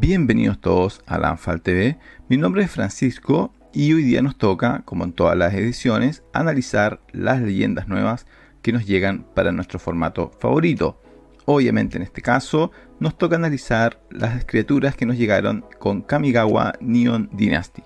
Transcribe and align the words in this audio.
Bienvenidos 0.00 0.58
todos 0.58 1.02
a 1.06 1.18
Lanfal 1.18 1.60
TV. 1.60 1.98
Mi 2.30 2.38
nombre 2.38 2.62
es 2.62 2.70
Francisco 2.70 3.52
y 3.74 3.92
hoy 3.92 4.02
día 4.02 4.22
nos 4.22 4.38
toca, 4.38 4.80
como 4.86 5.04
en 5.04 5.12
todas 5.12 5.36
las 5.36 5.52
ediciones, 5.52 6.22
analizar 6.32 7.02
las 7.12 7.42
leyendas 7.42 7.86
nuevas 7.86 8.24
que 8.62 8.72
nos 8.72 8.86
llegan 8.86 9.26
para 9.34 9.52
nuestro 9.52 9.78
formato 9.78 10.30
favorito. 10.40 11.02
Obviamente 11.44 11.98
en 11.98 12.02
este 12.02 12.22
caso 12.22 12.72
nos 12.98 13.18
toca 13.18 13.36
analizar 13.36 14.00
las 14.10 14.46
criaturas 14.46 14.96
que 14.96 15.04
nos 15.04 15.18
llegaron 15.18 15.66
con 15.78 16.00
Kamigawa 16.00 16.72
Neon 16.80 17.28
Dynasty. 17.34 17.82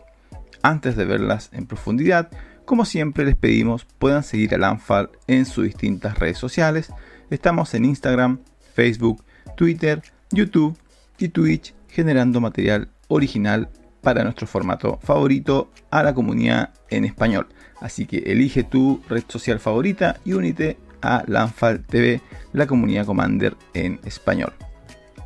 Antes 0.62 0.94
de 0.94 1.06
verlas 1.06 1.50
en 1.52 1.66
profundidad, 1.66 2.30
como 2.64 2.84
siempre 2.84 3.24
les 3.24 3.34
pedimos 3.34 3.86
puedan 3.98 4.22
seguir 4.22 4.55
a 4.55 4.58
Lanfal 4.58 5.10
en 5.27 5.46
sus 5.46 5.64
distintas 5.64 6.16
redes 6.16 6.38
sociales. 6.38 6.92
Estamos 7.30 7.74
en 7.74 7.86
Instagram, 7.86 8.38
Facebook, 8.72 9.24
Twitter, 9.56 10.00
YouTube 10.30 10.78
y 11.19 11.28
Twitch 11.30 11.74
generando 11.95 12.41
material 12.41 12.89
original 13.09 13.71
para 14.03 14.25
nuestro 14.25 14.47
formato 14.47 14.98
favorito 15.03 15.71
a 15.91 16.03
la 16.03 16.15
comunidad 16.15 16.70
en 16.91 17.05
español. 17.05 17.48
Así 17.80 18.07
que 18.07 18.19
elige 18.19 18.65
tu 18.65 19.01
red 19.09 19.25
social 19.29 19.61
favorita 19.61 20.19
y 20.25 20.33
únete 20.33 20.77
a 21.01 21.23
Lanfal 21.27 21.84
TV, 21.84 22.20
la 22.53 22.67
comunidad 22.67 23.07
Commander 23.07 23.57
en 23.75 24.01
español. 24.05 24.53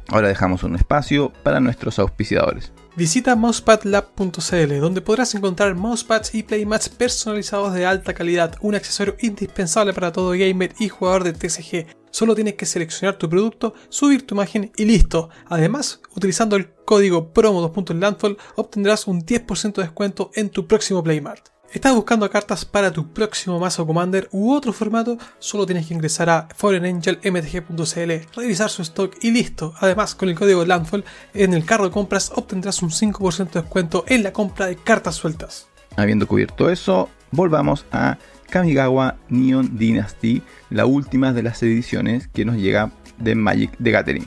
Ahora 0.09 0.29
dejamos 0.29 0.63
un 0.63 0.75
espacio 0.75 1.33
para 1.43 1.61
nuestros 1.61 1.99
auspiciadores. 1.99 2.73
Visita 2.97 3.37
mousepadlab.cl 3.37 4.81
donde 4.81 5.03
podrás 5.03 5.35
encontrar 5.35 5.75
mousepads 5.75 6.35
y 6.35 6.43
playmats 6.43 6.89
personalizados 6.89 7.75
de 7.75 7.87
alta 7.87 8.15
calidad, 8.15 8.57
un 8.61 8.75
accesorio 8.75 9.17
indispensable 9.21 9.93
para 9.93 10.11
todo 10.11 10.31
gamer 10.31 10.73
y 10.79 10.89
jugador 10.89 11.25
de 11.25 11.33
TCG. 11.33 11.87
Solo 12.19 12.35
tienes 12.35 12.55
que 12.55 12.67
seleccionar 12.67 13.17
tu 13.17 13.31
producto, 13.31 13.75
subir 13.91 14.27
tu 14.27 14.35
imagen 14.35 14.73
y 14.77 14.87
listo. 14.87 15.31
Además, 15.47 16.01
utilizando 16.17 16.57
el 16.57 16.69
código 16.85 17.33
promo2.landfall 17.33 18.37
obtendrás 18.57 19.07
un 19.07 19.25
10% 19.25 19.75
de 19.75 19.83
descuento 19.83 20.33
en 20.35 20.51
tu 20.51 20.67
próximo 20.67 21.01
playmat. 21.01 21.39
¿Estás 21.73 21.95
buscando 21.95 22.29
cartas 22.29 22.65
para 22.65 22.93
tu 22.93 23.13
próximo 23.13 23.61
mazo 23.61 23.87
Commander 23.87 24.29
u 24.33 24.53
otro 24.53 24.73
formato? 24.73 25.17
Solo 25.39 25.65
tienes 25.65 25.87
que 25.87 25.95
ingresar 25.95 26.29
a 26.29 26.49
foreignangelmtg.cl, 26.57 28.13
revisar 28.35 28.69
su 28.69 28.83
stock 28.83 29.17
y 29.23 29.31
listo. 29.31 29.75
Además, 29.79 30.17
con 30.17 30.29
el 30.29 30.35
código 30.35 30.65
Landfall 30.65 31.05
en 31.35 31.55
el 31.55 31.65
carro 31.65 31.85
de 31.85 31.93
compras 31.93 32.33
obtendrás 32.35 32.83
un 32.83 32.91
5% 32.91 33.53
de 33.53 33.61
descuento 33.61 34.03
en 34.09 34.25
la 34.25 34.33
compra 34.33 34.67
de 34.67 34.75
cartas 34.75 35.15
sueltas. 35.15 35.69
Habiendo 35.95 36.27
cubierto 36.27 36.69
eso, 36.69 37.11
volvamos 37.31 37.87
a 37.93 38.19
Kamigawa 38.51 39.17
Neon 39.29 39.77
Dynasty, 39.77 40.43
la 40.71 40.87
última 40.87 41.33
de 41.33 41.43
las 41.43 41.63
ediciones 41.63 42.29
que 42.29 42.45
nos 42.45 42.57
llega 42.57 42.91
de 43.19 43.35
Magic 43.35 43.71
the 43.83 43.91
Gathering. 43.91 44.27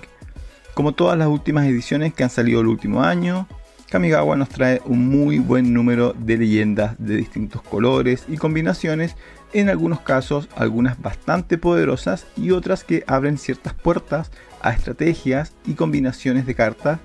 Como 0.73 0.93
todas 0.93 1.17
las 1.17 1.27
últimas 1.27 1.65
ediciones 1.65 2.13
que 2.13 2.23
han 2.23 2.29
salido 2.29 2.61
el 2.61 2.67
último 2.67 3.03
año, 3.03 3.47
Kamigawa 3.89 4.37
nos 4.37 4.49
trae 4.49 4.81
un 4.85 5.09
muy 5.09 5.39
buen 5.39 5.73
número 5.73 6.13
de 6.13 6.37
leyendas 6.37 6.95
de 6.97 7.17
distintos 7.17 7.61
colores 7.61 8.25
y 8.29 8.37
combinaciones, 8.37 9.15
en 9.53 9.69
algunos 9.69 9.99
casos 9.99 10.47
algunas 10.55 11.01
bastante 11.01 11.57
poderosas 11.57 12.25
y 12.37 12.51
otras 12.51 12.85
que 12.85 13.03
abren 13.05 13.37
ciertas 13.37 13.73
puertas 13.73 14.31
a 14.61 14.71
estrategias 14.71 15.53
y 15.65 15.73
combinaciones 15.73 16.45
de 16.45 16.55
cartas 16.55 16.99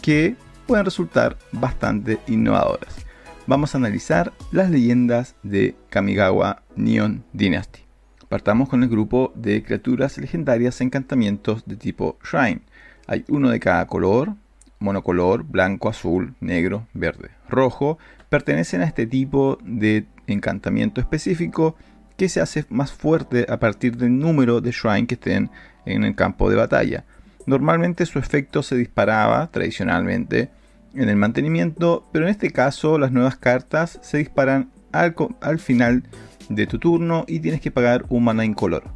que 0.00 0.36
pueden 0.66 0.84
resultar 0.84 1.36
bastante 1.50 2.20
innovadoras. 2.28 3.07
Vamos 3.48 3.74
a 3.74 3.78
analizar 3.78 4.34
las 4.52 4.68
leyendas 4.68 5.34
de 5.42 5.74
Kamigawa 5.88 6.64
Neon 6.76 7.24
Dynasty. 7.32 7.80
Partamos 8.28 8.68
con 8.68 8.82
el 8.82 8.90
grupo 8.90 9.32
de 9.34 9.62
criaturas 9.62 10.18
legendarias 10.18 10.82
encantamientos 10.82 11.64
de 11.64 11.76
tipo 11.76 12.18
Shrine. 12.22 12.60
Hay 13.06 13.24
uno 13.28 13.48
de 13.48 13.58
cada 13.58 13.86
color, 13.86 14.34
monocolor, 14.80 15.44
blanco, 15.44 15.88
azul, 15.88 16.34
negro, 16.40 16.88
verde, 16.92 17.30
rojo, 17.48 17.96
pertenecen 18.28 18.82
a 18.82 18.84
este 18.84 19.06
tipo 19.06 19.56
de 19.64 20.04
encantamiento 20.26 21.00
específico 21.00 21.74
que 22.18 22.28
se 22.28 22.42
hace 22.42 22.66
más 22.68 22.92
fuerte 22.92 23.46
a 23.48 23.58
partir 23.58 23.96
del 23.96 24.18
número 24.18 24.60
de 24.60 24.72
shrine 24.72 25.06
que 25.06 25.14
estén 25.14 25.50
en 25.86 26.04
el 26.04 26.14
campo 26.14 26.50
de 26.50 26.56
batalla. 26.56 27.06
Normalmente 27.46 28.04
su 28.04 28.18
efecto 28.18 28.62
se 28.62 28.76
disparaba 28.76 29.50
tradicionalmente 29.50 30.50
en 30.98 31.08
el 31.08 31.16
mantenimiento, 31.16 32.08
pero 32.12 32.26
en 32.26 32.30
este 32.30 32.50
caso 32.50 32.98
las 32.98 33.12
nuevas 33.12 33.36
cartas 33.36 33.98
se 34.02 34.18
disparan 34.18 34.70
al, 34.92 35.14
al 35.40 35.58
final 35.58 36.04
de 36.48 36.66
tu 36.66 36.78
turno 36.78 37.24
y 37.28 37.40
tienes 37.40 37.60
que 37.60 37.70
pagar 37.70 38.04
un 38.08 38.24
mana 38.24 38.44
incoloro. 38.44 38.92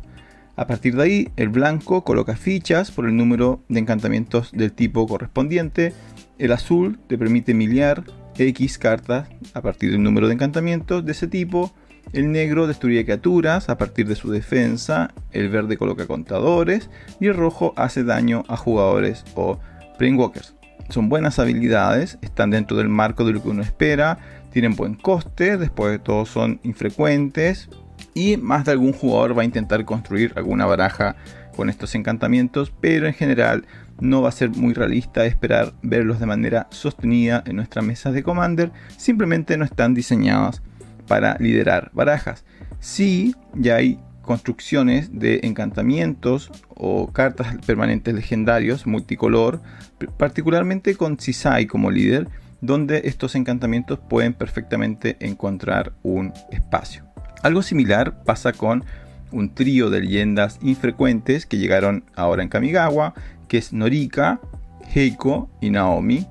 A 0.56 0.66
partir 0.66 0.96
de 0.96 1.02
ahí, 1.02 1.28
el 1.36 1.48
blanco 1.48 2.04
coloca 2.04 2.36
fichas 2.36 2.90
por 2.90 3.06
el 3.06 3.16
número 3.16 3.62
de 3.68 3.80
encantamientos 3.80 4.52
del 4.52 4.72
tipo 4.72 5.06
correspondiente. 5.06 5.94
El 6.38 6.52
azul 6.52 6.98
te 7.06 7.16
permite 7.16 7.54
miliar 7.54 8.04
X 8.36 8.78
cartas 8.78 9.28
a 9.54 9.62
partir 9.62 9.92
del 9.92 10.02
número 10.02 10.28
de 10.28 10.34
encantamientos 10.34 11.04
de 11.04 11.12
ese 11.12 11.26
tipo. 11.26 11.72
El 12.12 12.32
negro 12.32 12.66
destruye 12.66 13.04
criaturas 13.04 13.70
a 13.70 13.78
partir 13.78 14.06
de 14.06 14.14
su 14.14 14.30
defensa. 14.30 15.14
El 15.30 15.48
verde 15.48 15.78
coloca 15.78 16.06
contadores. 16.06 16.90
Y 17.18 17.28
el 17.28 17.34
rojo 17.34 17.72
hace 17.76 18.04
daño 18.04 18.44
a 18.48 18.56
jugadores 18.56 19.24
o 19.34 19.58
Brainwalkers. 19.98 20.54
Son 20.88 21.08
buenas 21.08 21.38
habilidades, 21.38 22.18
están 22.22 22.50
dentro 22.50 22.76
del 22.76 22.88
marco 22.88 23.24
de 23.24 23.32
lo 23.32 23.42
que 23.42 23.48
uno 23.48 23.62
espera, 23.62 24.18
tienen 24.52 24.76
buen 24.76 24.94
coste, 24.94 25.56
después 25.56 25.92
de 25.92 25.98
todo 25.98 26.26
son 26.26 26.60
infrecuentes, 26.62 27.68
y 28.14 28.36
más 28.36 28.64
de 28.64 28.72
algún 28.72 28.92
jugador 28.92 29.36
va 29.36 29.42
a 29.42 29.46
intentar 29.46 29.84
construir 29.84 30.32
alguna 30.36 30.66
baraja 30.66 31.16
con 31.56 31.70
estos 31.70 31.94
encantamientos, 31.94 32.72
pero 32.80 33.06
en 33.06 33.14
general 33.14 33.66
no 34.00 34.22
va 34.22 34.30
a 34.30 34.32
ser 34.32 34.50
muy 34.50 34.74
realista 34.74 35.24
esperar 35.24 35.72
verlos 35.82 36.18
de 36.18 36.26
manera 36.26 36.66
sostenida 36.70 37.42
en 37.46 37.56
nuestras 37.56 37.84
mesas 37.84 38.12
de 38.12 38.22
Commander, 38.22 38.72
simplemente 38.96 39.56
no 39.56 39.64
están 39.64 39.94
diseñadas 39.94 40.62
para 41.06 41.36
liderar 41.38 41.90
barajas. 41.94 42.44
Sí, 42.80 43.34
ya 43.54 43.76
hay 43.76 43.98
construcciones 44.22 45.18
de 45.18 45.40
encantamientos 45.42 46.50
o 46.68 47.12
cartas 47.12 47.56
permanentes 47.66 48.14
legendarios 48.14 48.86
multicolor, 48.86 49.60
particularmente 50.16 50.94
con 50.94 51.18
Cisai 51.18 51.66
como 51.66 51.90
líder, 51.90 52.28
donde 52.60 53.02
estos 53.04 53.34
encantamientos 53.34 53.98
pueden 53.98 54.32
perfectamente 54.32 55.16
encontrar 55.20 55.92
un 56.02 56.32
espacio. 56.50 57.04
Algo 57.42 57.62
similar 57.62 58.22
pasa 58.24 58.52
con 58.52 58.84
un 59.32 59.54
trío 59.54 59.90
de 59.90 60.00
leyendas 60.00 60.58
infrecuentes 60.62 61.44
que 61.44 61.58
llegaron 61.58 62.04
ahora 62.14 62.42
en 62.42 62.48
Kamigawa, 62.48 63.14
que 63.48 63.58
es 63.58 63.72
Norika, 63.72 64.40
Heiko 64.94 65.50
y 65.60 65.70
Naomi. 65.70 66.26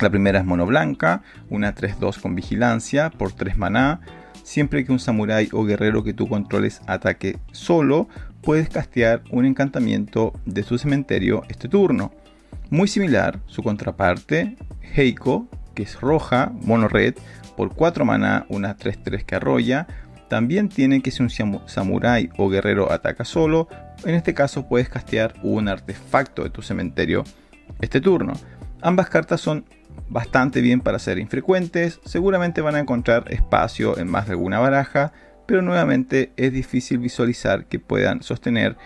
La 0.00 0.10
primera 0.10 0.38
es 0.38 0.44
mono 0.44 0.66
blanca, 0.66 1.22
una 1.50 1.74
3-2 1.74 2.20
con 2.20 2.34
vigilancia 2.34 3.10
por 3.10 3.32
3 3.32 3.56
maná. 3.56 4.00
Siempre 4.44 4.84
que 4.84 4.92
un 4.92 5.00
samurái 5.00 5.48
o 5.52 5.64
guerrero 5.64 6.04
que 6.04 6.12
tú 6.12 6.28
controles 6.28 6.82
ataque 6.86 7.38
solo, 7.50 8.08
puedes 8.42 8.68
castear 8.68 9.22
un 9.30 9.46
encantamiento 9.46 10.34
de 10.44 10.62
su 10.62 10.76
cementerio 10.76 11.42
este 11.48 11.66
turno. 11.66 12.12
Muy 12.68 12.86
similar, 12.86 13.40
su 13.46 13.62
contraparte, 13.62 14.56
Heiko, 14.94 15.48
que 15.74 15.84
es 15.84 15.98
roja, 15.98 16.52
mono 16.60 16.88
red, 16.88 17.14
por 17.56 17.74
4 17.74 18.04
maná, 18.04 18.44
una 18.50 18.76
3-3 18.76 19.24
que 19.24 19.34
arrolla, 19.34 19.86
también 20.28 20.68
tiene 20.68 21.00
que 21.00 21.10
ser 21.10 21.22
un 21.22 21.60
samurái 21.66 22.28
o 22.36 22.50
guerrero 22.50 22.92
ataca 22.92 23.24
solo. 23.24 23.68
En 24.04 24.14
este 24.14 24.34
caso 24.34 24.68
puedes 24.68 24.90
castear 24.90 25.32
un 25.42 25.68
artefacto 25.68 26.44
de 26.44 26.50
tu 26.50 26.60
cementerio 26.60 27.24
este 27.80 28.02
turno. 28.02 28.34
Ambas 28.82 29.08
cartas 29.08 29.40
son 29.40 29.64
bastante 30.08 30.60
bien 30.60 30.80
para 30.80 30.98
ser 30.98 31.18
infrecuentes. 31.18 32.00
Seguramente 32.04 32.60
van 32.60 32.74
a 32.74 32.80
encontrar 32.80 33.24
espacio 33.32 33.98
en 33.98 34.08
más 34.08 34.26
de 34.26 34.32
alguna 34.32 34.58
baraja. 34.58 35.12
Pero 35.46 35.60
nuevamente 35.60 36.32
es 36.36 36.52
difícil 36.52 36.98
visualizar 36.98 37.66
que 37.66 37.78
puedan 37.78 38.22
sostener 38.22 38.76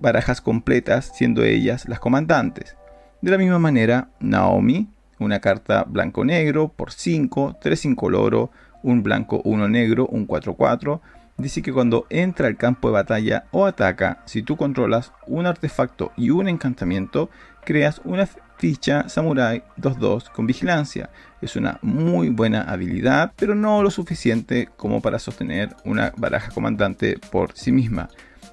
barajas 0.00 0.40
completas 0.40 1.12
siendo 1.14 1.44
ellas 1.44 1.88
las 1.88 2.00
comandantes. 2.00 2.76
De 3.20 3.30
la 3.30 3.38
misma 3.38 3.58
manera, 3.58 4.08
Naomi, 4.20 4.88
una 5.18 5.40
carta 5.40 5.84
blanco-negro 5.86 6.68
por 6.68 6.92
5, 6.92 7.58
3 7.60 7.84
incoloro, 7.84 8.50
un 8.82 9.02
blanco, 9.02 9.40
uno 9.44 9.68
negro, 9.68 10.06
un 10.06 10.26
4-4. 10.26 11.00
Dice 11.38 11.62
que 11.62 11.72
cuando 11.72 12.06
entra 12.10 12.48
al 12.48 12.56
campo 12.56 12.88
de 12.88 12.94
batalla 12.94 13.44
o 13.52 13.64
ataca, 13.66 14.22
si 14.26 14.42
tú 14.42 14.56
controlas 14.56 15.12
un 15.26 15.46
artefacto 15.46 16.12
y 16.16 16.30
un 16.30 16.48
encantamiento, 16.48 17.30
creas 17.64 18.00
una 18.04 18.28
ficha 18.62 19.08
Samurai 19.08 19.64
2-2 19.76 20.30
con 20.30 20.46
vigilancia. 20.46 21.10
Es 21.40 21.56
una 21.56 21.80
muy 21.82 22.28
buena 22.28 22.62
habilidad, 22.62 23.32
pero 23.34 23.56
no 23.56 23.82
lo 23.82 23.90
suficiente 23.90 24.68
como 24.76 25.02
para 25.02 25.18
sostener 25.18 25.74
una 25.84 26.12
baraja 26.16 26.52
comandante 26.52 27.18
por 27.32 27.54
sí 27.56 27.72
misma 27.72 28.08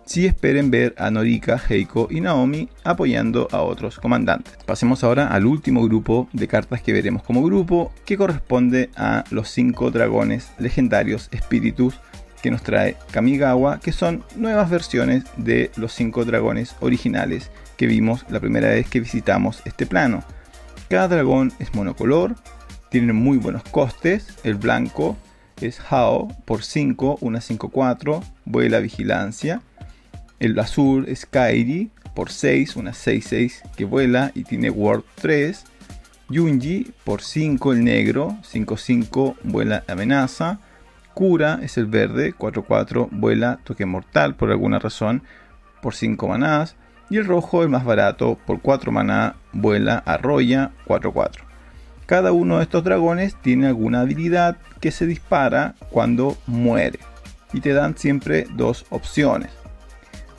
si 0.06 0.26
esperen 0.26 0.72
ver 0.72 0.96
a 0.98 1.12
Norika, 1.12 1.62
Heiko 1.70 2.08
y 2.10 2.22
Naomi 2.22 2.68
apoyando 2.84 3.48
a 3.52 3.62
otros 3.62 4.00
comandantes. 4.00 4.58
Pasemos 4.66 5.04
ahora 5.04 5.28
al 5.28 5.46
último 5.46 5.84
grupo 5.84 6.28
de 6.34 6.48
cartas 6.48 6.82
que 6.82 6.94
veremos 6.94 7.22
como 7.22 7.44
grupo, 7.44 7.94
que 8.06 8.18
corresponde 8.18 8.90
a 8.96 9.24
los 9.30 9.50
5 9.50 9.92
dragones 9.92 10.52
legendarios 10.58 11.30
espíritus 11.30 12.00
que 12.42 12.50
nos 12.50 12.64
trae 12.64 12.98
Kamigawa, 13.12 13.80
que 13.80 13.92
son 13.92 14.24
nuevas 14.36 14.72
versiones 14.72 15.26
de 15.38 15.70
los 15.76 15.94
5 15.94 16.26
dragones 16.26 16.76
originales 16.80 17.52
que 17.80 17.88
vimos 17.88 18.26
la 18.30 18.42
primera 18.42 18.68
vez 18.68 18.90
que 18.90 19.00
visitamos 19.00 19.62
este 19.64 19.86
plano. 19.86 20.22
Cada 20.90 21.08
dragón 21.08 21.54
es 21.60 21.74
monocolor, 21.74 22.36
tiene 22.92 23.14
muy 23.14 23.38
buenos 23.38 23.64
costes. 23.64 24.36
El 24.44 24.56
blanco 24.56 25.16
es 25.62 25.80
Hao 25.90 26.28
por 26.44 26.62
5, 26.62 27.20
una 27.22 27.40
5-4, 27.40 28.22
vuela 28.44 28.80
vigilancia. 28.80 29.62
El 30.42 30.60
azul 30.60 31.06
es 31.08 31.26
Kairi 31.26 31.90
por 32.14 32.32
6, 32.32 32.76
una 32.76 32.92
6-6 32.92 33.62
que 33.78 33.86
vuela 33.86 34.34
y 34.36 34.44
tiene 34.44 34.70
Ward 34.70 35.04
3. 35.16 35.64
Yunji 36.28 36.92
por 37.06 37.22
5 37.22 37.72
el 37.72 37.86
negro, 37.86 38.36
5-5 38.52 39.38
vuela 39.44 39.86
amenaza. 39.88 40.60
Kura 41.14 41.62
es 41.64 41.78
el 41.78 41.86
verde, 41.86 42.36
4-4 42.36 43.08
vuela 43.10 43.62
toque 43.64 43.86
mortal 43.86 44.36
por 44.36 44.52
alguna 44.52 44.80
razón 44.80 45.24
por 45.82 45.96
5 45.96 46.28
manás. 46.28 46.76
Y 47.10 47.18
el 47.18 47.26
rojo, 47.26 47.64
el 47.64 47.70
más 47.70 47.86
barato, 47.86 48.38
por 48.46 48.62
4 48.62 48.92
maná, 48.92 49.36
vuela 49.52 50.04
arroya 50.06 50.72
4-4. 50.86 51.42
Cada 52.06 52.32
uno 52.32 52.58
de 52.58 52.64
estos 52.64 52.84
dragones 52.84 53.36
tiene 53.42 53.68
alguna 53.68 54.02
habilidad 54.02 54.58
que 54.80 54.92
se 54.92 55.06
dispara 55.06 55.76
cuando 55.90 56.38
muere. 56.48 57.00
Y 57.54 57.62
te 57.62 57.74
dan 57.74 57.98
siempre 57.98 58.48
dos 58.56 58.86
opciones. 58.90 59.52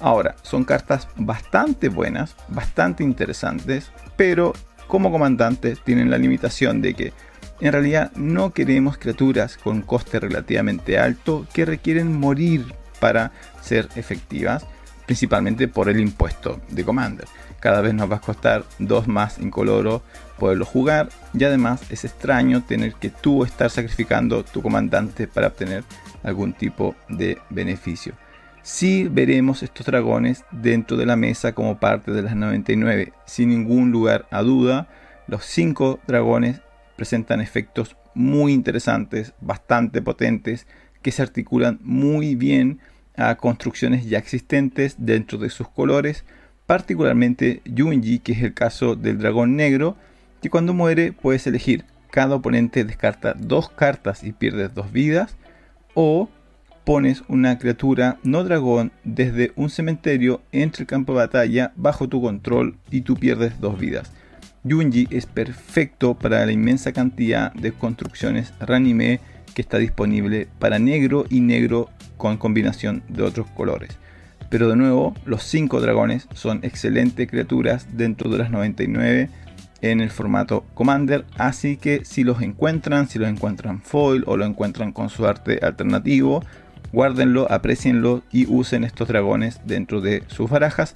Ahora, 0.00 0.36
son 0.42 0.64
cartas 0.64 1.08
bastante 1.16 1.88
buenas, 1.88 2.36
bastante 2.48 3.04
interesantes, 3.04 3.90
pero 4.16 4.52
como 4.86 5.12
comandantes 5.12 5.82
tienen 5.84 6.10
la 6.10 6.18
limitación 6.18 6.80
de 6.80 6.94
que 6.94 7.12
en 7.60 7.72
realidad 7.72 8.10
no 8.16 8.50
queremos 8.52 8.96
criaturas 8.96 9.58
con 9.58 9.82
coste 9.82 10.18
relativamente 10.18 10.98
alto 10.98 11.46
que 11.52 11.66
requieren 11.66 12.18
morir 12.18 12.74
para 12.98 13.32
ser 13.60 13.88
efectivas, 13.96 14.66
principalmente 15.10 15.66
por 15.66 15.88
el 15.88 15.98
impuesto 15.98 16.60
de 16.68 16.84
Commander. 16.84 17.26
Cada 17.58 17.80
vez 17.80 17.94
nos 17.94 18.08
va 18.08 18.18
a 18.18 18.20
costar 18.20 18.64
dos 18.78 19.08
más 19.08 19.40
incoloro 19.40 20.04
poderlo 20.38 20.64
jugar 20.64 21.08
y 21.34 21.42
además 21.42 21.82
es 21.90 22.04
extraño 22.04 22.62
tener 22.62 22.94
que 22.94 23.10
tú 23.10 23.42
estar 23.42 23.70
sacrificando 23.70 24.44
tu 24.44 24.62
comandante 24.62 25.26
para 25.26 25.48
obtener 25.48 25.82
algún 26.22 26.52
tipo 26.52 26.94
de 27.08 27.38
beneficio. 27.50 28.14
Si 28.62 29.08
veremos 29.08 29.64
estos 29.64 29.84
dragones 29.84 30.44
dentro 30.52 30.96
de 30.96 31.06
la 31.06 31.16
mesa 31.16 31.56
como 31.56 31.80
parte 31.80 32.12
de 32.12 32.22
las 32.22 32.36
99, 32.36 33.12
sin 33.26 33.48
ningún 33.48 33.90
lugar 33.90 34.28
a 34.30 34.42
duda. 34.42 34.86
Los 35.26 35.44
5 35.44 35.98
dragones 36.06 36.60
presentan 36.94 37.40
efectos 37.40 37.96
muy 38.14 38.52
interesantes, 38.52 39.34
bastante 39.40 40.02
potentes, 40.02 40.68
que 41.02 41.10
se 41.10 41.22
articulan 41.22 41.80
muy 41.82 42.36
bien 42.36 42.78
a 43.20 43.36
construcciones 43.36 44.08
ya 44.08 44.18
existentes 44.18 44.96
dentro 44.98 45.38
de 45.38 45.50
sus 45.50 45.68
colores, 45.68 46.24
particularmente 46.66 47.62
Yunji, 47.64 48.20
que 48.20 48.32
es 48.32 48.42
el 48.42 48.54
caso 48.54 48.96
del 48.96 49.18
dragón 49.18 49.56
negro, 49.56 49.96
que 50.40 50.50
cuando 50.50 50.74
muere 50.74 51.12
puedes 51.12 51.46
elegir 51.46 51.84
cada 52.10 52.36
oponente 52.36 52.84
descarta 52.84 53.34
dos 53.34 53.68
cartas 53.68 54.24
y 54.24 54.32
pierdes 54.32 54.74
dos 54.74 54.90
vidas, 54.92 55.36
o 55.94 56.28
pones 56.84 57.22
una 57.28 57.58
criatura 57.58 58.18
no 58.22 58.42
dragón 58.42 58.92
desde 59.04 59.52
un 59.54 59.70
cementerio 59.70 60.40
entre 60.50 60.82
el 60.82 60.86
campo 60.86 61.12
de 61.12 61.18
batalla 61.18 61.72
bajo 61.76 62.08
tu 62.08 62.20
control 62.22 62.76
y 62.90 63.02
tú 63.02 63.16
pierdes 63.16 63.60
dos 63.60 63.78
vidas. 63.78 64.10
Yunji 64.62 65.08
es 65.10 65.26
perfecto 65.26 66.14
para 66.14 66.44
la 66.44 66.52
inmensa 66.52 66.92
cantidad 66.92 67.52
de 67.54 67.72
construcciones 67.72 68.52
Ranime 68.60 69.20
que 69.54 69.62
está 69.62 69.78
disponible 69.78 70.48
para 70.58 70.78
negro 70.78 71.24
y 71.30 71.40
negro 71.40 71.88
con 72.20 72.36
combinación 72.36 73.02
de 73.08 73.22
otros 73.22 73.50
colores. 73.50 73.98
Pero 74.50 74.68
de 74.68 74.76
nuevo, 74.76 75.14
los 75.24 75.42
5 75.44 75.80
dragones 75.80 76.28
son 76.34 76.60
excelentes 76.62 77.26
criaturas 77.26 77.86
dentro 77.96 78.30
de 78.30 78.38
las 78.38 78.50
99 78.50 79.30
en 79.80 80.00
el 80.02 80.10
formato 80.10 80.66
Commander, 80.74 81.24
así 81.38 81.78
que 81.78 82.04
si 82.04 82.22
los 82.22 82.42
encuentran, 82.42 83.08
si 83.08 83.18
los 83.18 83.28
encuentran 83.28 83.80
foil 83.80 84.22
o 84.26 84.36
lo 84.36 84.44
encuentran 84.44 84.92
con 84.92 85.08
su 85.08 85.26
arte 85.26 85.60
alternativo, 85.62 86.44
guárdenlo, 86.92 87.50
aprecienlo 87.50 88.22
y 88.30 88.46
usen 88.46 88.84
estos 88.84 89.08
dragones 89.08 89.60
dentro 89.64 90.02
de 90.02 90.22
sus 90.26 90.50
barajas. 90.50 90.92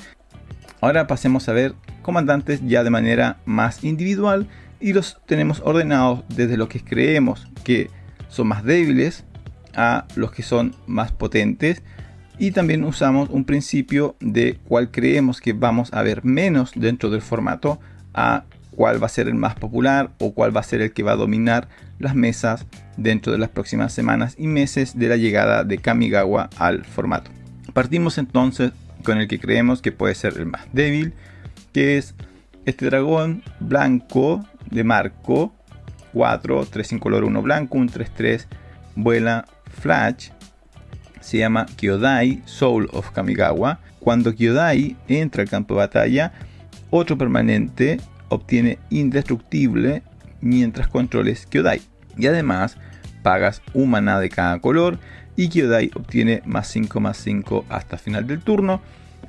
Ahora 0.82 1.06
pasemos 1.06 1.48
a 1.48 1.54
ver 1.54 1.74
comandantes 2.02 2.60
ya 2.66 2.84
de 2.84 2.90
manera 2.90 3.38
más 3.46 3.82
individual 3.82 4.46
y 4.78 4.92
los 4.92 5.18
tenemos 5.24 5.62
ordenados 5.64 6.24
desde 6.28 6.58
lo 6.58 6.68
que 6.68 6.84
creemos 6.84 7.48
que 7.64 7.88
son 8.28 8.48
más 8.48 8.62
débiles 8.62 9.24
a 9.76 10.06
los 10.16 10.32
que 10.32 10.42
son 10.42 10.74
más 10.86 11.12
potentes 11.12 11.82
y 12.38 12.50
también 12.50 12.84
usamos 12.84 13.28
un 13.30 13.44
principio 13.44 14.16
de 14.20 14.58
cuál 14.66 14.90
creemos 14.90 15.40
que 15.40 15.52
vamos 15.52 15.92
a 15.92 16.02
ver 16.02 16.24
menos 16.24 16.72
dentro 16.74 17.10
del 17.10 17.22
formato 17.22 17.78
a 18.12 18.44
cuál 18.74 19.00
va 19.02 19.06
a 19.06 19.10
ser 19.10 19.28
el 19.28 19.34
más 19.34 19.54
popular 19.54 20.10
o 20.18 20.34
cuál 20.34 20.54
va 20.54 20.60
a 20.60 20.64
ser 20.64 20.80
el 20.80 20.92
que 20.92 21.02
va 21.02 21.12
a 21.12 21.16
dominar 21.16 21.68
las 21.98 22.14
mesas 22.14 22.66
dentro 22.96 23.32
de 23.32 23.38
las 23.38 23.50
próximas 23.50 23.92
semanas 23.92 24.34
y 24.38 24.46
meses 24.46 24.98
de 24.98 25.08
la 25.08 25.16
llegada 25.16 25.64
de 25.64 25.78
Kamigawa 25.78 26.50
al 26.58 26.84
formato. 26.84 27.30
Partimos 27.72 28.18
entonces 28.18 28.72
con 29.04 29.18
el 29.18 29.28
que 29.28 29.38
creemos 29.38 29.80
que 29.80 29.92
puede 29.92 30.14
ser 30.14 30.34
el 30.38 30.46
más 30.46 30.66
débil, 30.72 31.14
que 31.72 31.98
es 31.98 32.14
este 32.64 32.86
dragón 32.86 33.42
blanco 33.60 34.44
de 34.70 34.82
marco 34.82 35.54
4, 36.14 36.66
3 36.70 36.94
color 37.00 37.24
1 37.24 37.42
blanco, 37.42 37.76
un 37.76 37.88
3-3, 37.88 38.46
vuela 38.96 39.44
flash, 39.74 40.30
se 41.20 41.38
llama 41.38 41.66
Kyodai 41.76 42.42
Soul 42.44 42.88
of 42.92 43.10
Kamigawa. 43.10 43.80
Cuando 43.98 44.34
Kyodai 44.34 44.96
entra 45.08 45.42
al 45.42 45.48
campo 45.48 45.74
de 45.74 45.80
batalla, 45.80 46.32
otro 46.90 47.16
permanente 47.16 47.98
obtiene 48.28 48.78
indestructible 48.90 50.02
mientras 50.40 50.88
controles 50.88 51.46
Kyodai. 51.46 51.80
Y 52.16 52.26
además 52.26 52.76
pagas 53.22 53.62
un 53.72 53.90
maná 53.90 54.20
de 54.20 54.28
cada 54.28 54.58
color 54.60 54.98
y 55.34 55.48
Kyodai 55.48 55.90
obtiene 55.94 56.42
más 56.44 56.68
5 56.68 57.00
más 57.00 57.16
5 57.16 57.64
hasta 57.68 57.96
final 57.96 58.26
del 58.26 58.40
turno. 58.40 58.80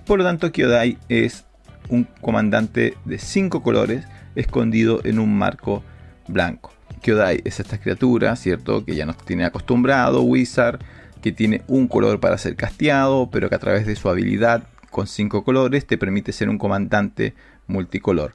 Por 0.05 0.19
lo 0.19 0.25
tanto, 0.25 0.51
Kyodai 0.51 0.97
es 1.09 1.45
un 1.89 2.03
comandante 2.21 2.95
de 3.05 3.17
5 3.17 3.63
colores 3.63 4.05
escondido 4.35 5.01
en 5.05 5.19
un 5.19 5.35
marco 5.37 5.83
blanco. 6.27 6.74
Kyodai 7.01 7.41
es 7.45 7.59
esta 7.59 7.79
criatura, 7.79 8.35
¿cierto? 8.35 8.85
Que 8.85 8.95
ya 8.95 9.05
nos 9.05 9.17
tiene 9.17 9.45
acostumbrado, 9.45 10.21
Wizard, 10.21 10.79
que 11.21 11.31
tiene 11.31 11.63
un 11.67 11.87
color 11.87 12.19
para 12.19 12.37
ser 12.37 12.55
casteado, 12.55 13.29
pero 13.31 13.49
que 13.49 13.55
a 13.55 13.59
través 13.59 13.85
de 13.85 13.95
su 13.95 14.09
habilidad 14.09 14.63
con 14.91 15.07
5 15.07 15.43
colores 15.43 15.85
te 15.85 15.97
permite 15.97 16.31
ser 16.31 16.49
un 16.49 16.57
comandante 16.57 17.33
multicolor. 17.67 18.33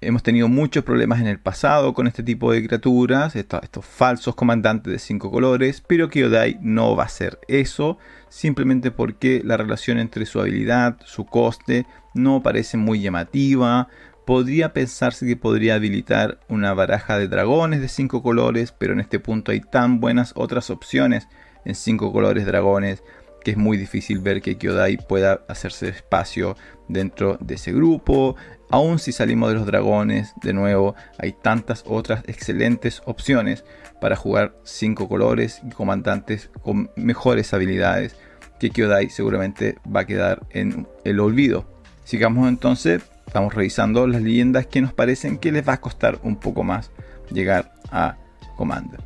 Hemos 0.00 0.22
tenido 0.22 0.46
muchos 0.46 0.84
problemas 0.84 1.20
en 1.20 1.26
el 1.26 1.40
pasado 1.40 1.92
con 1.92 2.06
este 2.06 2.22
tipo 2.22 2.52
de 2.52 2.64
criaturas, 2.64 3.34
estos, 3.34 3.84
falsos 3.84 4.36
comandantes 4.36 4.92
de 4.92 5.00
cinco 5.00 5.28
colores, 5.28 5.82
pero 5.84 6.08
Kyodai 6.08 6.56
no 6.62 6.94
va 6.94 7.02
a 7.02 7.08
ser 7.08 7.40
eso, 7.48 7.98
simplemente 8.28 8.92
porque 8.92 9.42
la 9.44 9.56
relación 9.56 9.98
entre 9.98 10.24
su 10.24 10.40
habilidad, 10.40 10.98
su 11.04 11.26
coste, 11.26 11.84
no 12.14 12.44
parece 12.44 12.76
muy 12.76 13.00
llamativa. 13.00 13.88
Podría 14.28 14.74
pensarse 14.74 15.26
que 15.26 15.36
podría 15.36 15.76
habilitar 15.76 16.38
una 16.50 16.74
baraja 16.74 17.18
de 17.18 17.28
dragones 17.28 17.80
de 17.80 17.88
cinco 17.88 18.22
colores, 18.22 18.72
pero 18.72 18.92
en 18.92 19.00
este 19.00 19.18
punto 19.18 19.52
hay 19.52 19.62
tan 19.62 20.00
buenas 20.00 20.34
otras 20.36 20.68
opciones 20.68 21.28
en 21.64 21.74
cinco 21.74 22.12
colores 22.12 22.44
dragones 22.44 23.02
que 23.42 23.52
es 23.52 23.56
muy 23.56 23.78
difícil 23.78 24.18
ver 24.18 24.42
que 24.42 24.58
Kyodai 24.58 24.98
pueda 24.98 25.40
hacerse 25.48 25.88
espacio 25.88 26.58
dentro 26.88 27.38
de 27.40 27.54
ese 27.54 27.72
grupo. 27.72 28.36
Aún 28.68 28.98
si 28.98 29.12
salimos 29.12 29.48
de 29.48 29.54
los 29.54 29.64
dragones, 29.64 30.34
de 30.42 30.52
nuevo, 30.52 30.94
hay 31.16 31.32
tantas 31.32 31.82
otras 31.86 32.22
excelentes 32.26 33.00
opciones 33.06 33.64
para 33.98 34.14
jugar 34.14 34.54
5 34.62 35.08
colores 35.08 35.62
y 35.66 35.70
comandantes 35.70 36.50
con 36.60 36.90
mejores 36.96 37.54
habilidades 37.54 38.14
que 38.60 38.68
Kyodai 38.68 39.08
seguramente 39.08 39.78
va 39.90 40.00
a 40.00 40.06
quedar 40.06 40.46
en 40.50 40.86
el 41.04 41.18
olvido. 41.18 41.64
Sigamos 42.04 42.46
entonces, 42.46 43.02
estamos 43.28 43.54
revisando 43.54 44.06
las 44.06 44.22
leyendas 44.22 44.66
que 44.66 44.80
nos 44.80 44.94
parecen 44.94 45.36
que 45.36 45.52
les 45.52 45.66
va 45.68 45.74
a 45.74 45.80
costar 45.80 46.18
un 46.22 46.36
poco 46.36 46.64
más 46.64 46.90
llegar 47.30 47.74
a 47.92 48.16
Commander. 48.56 49.00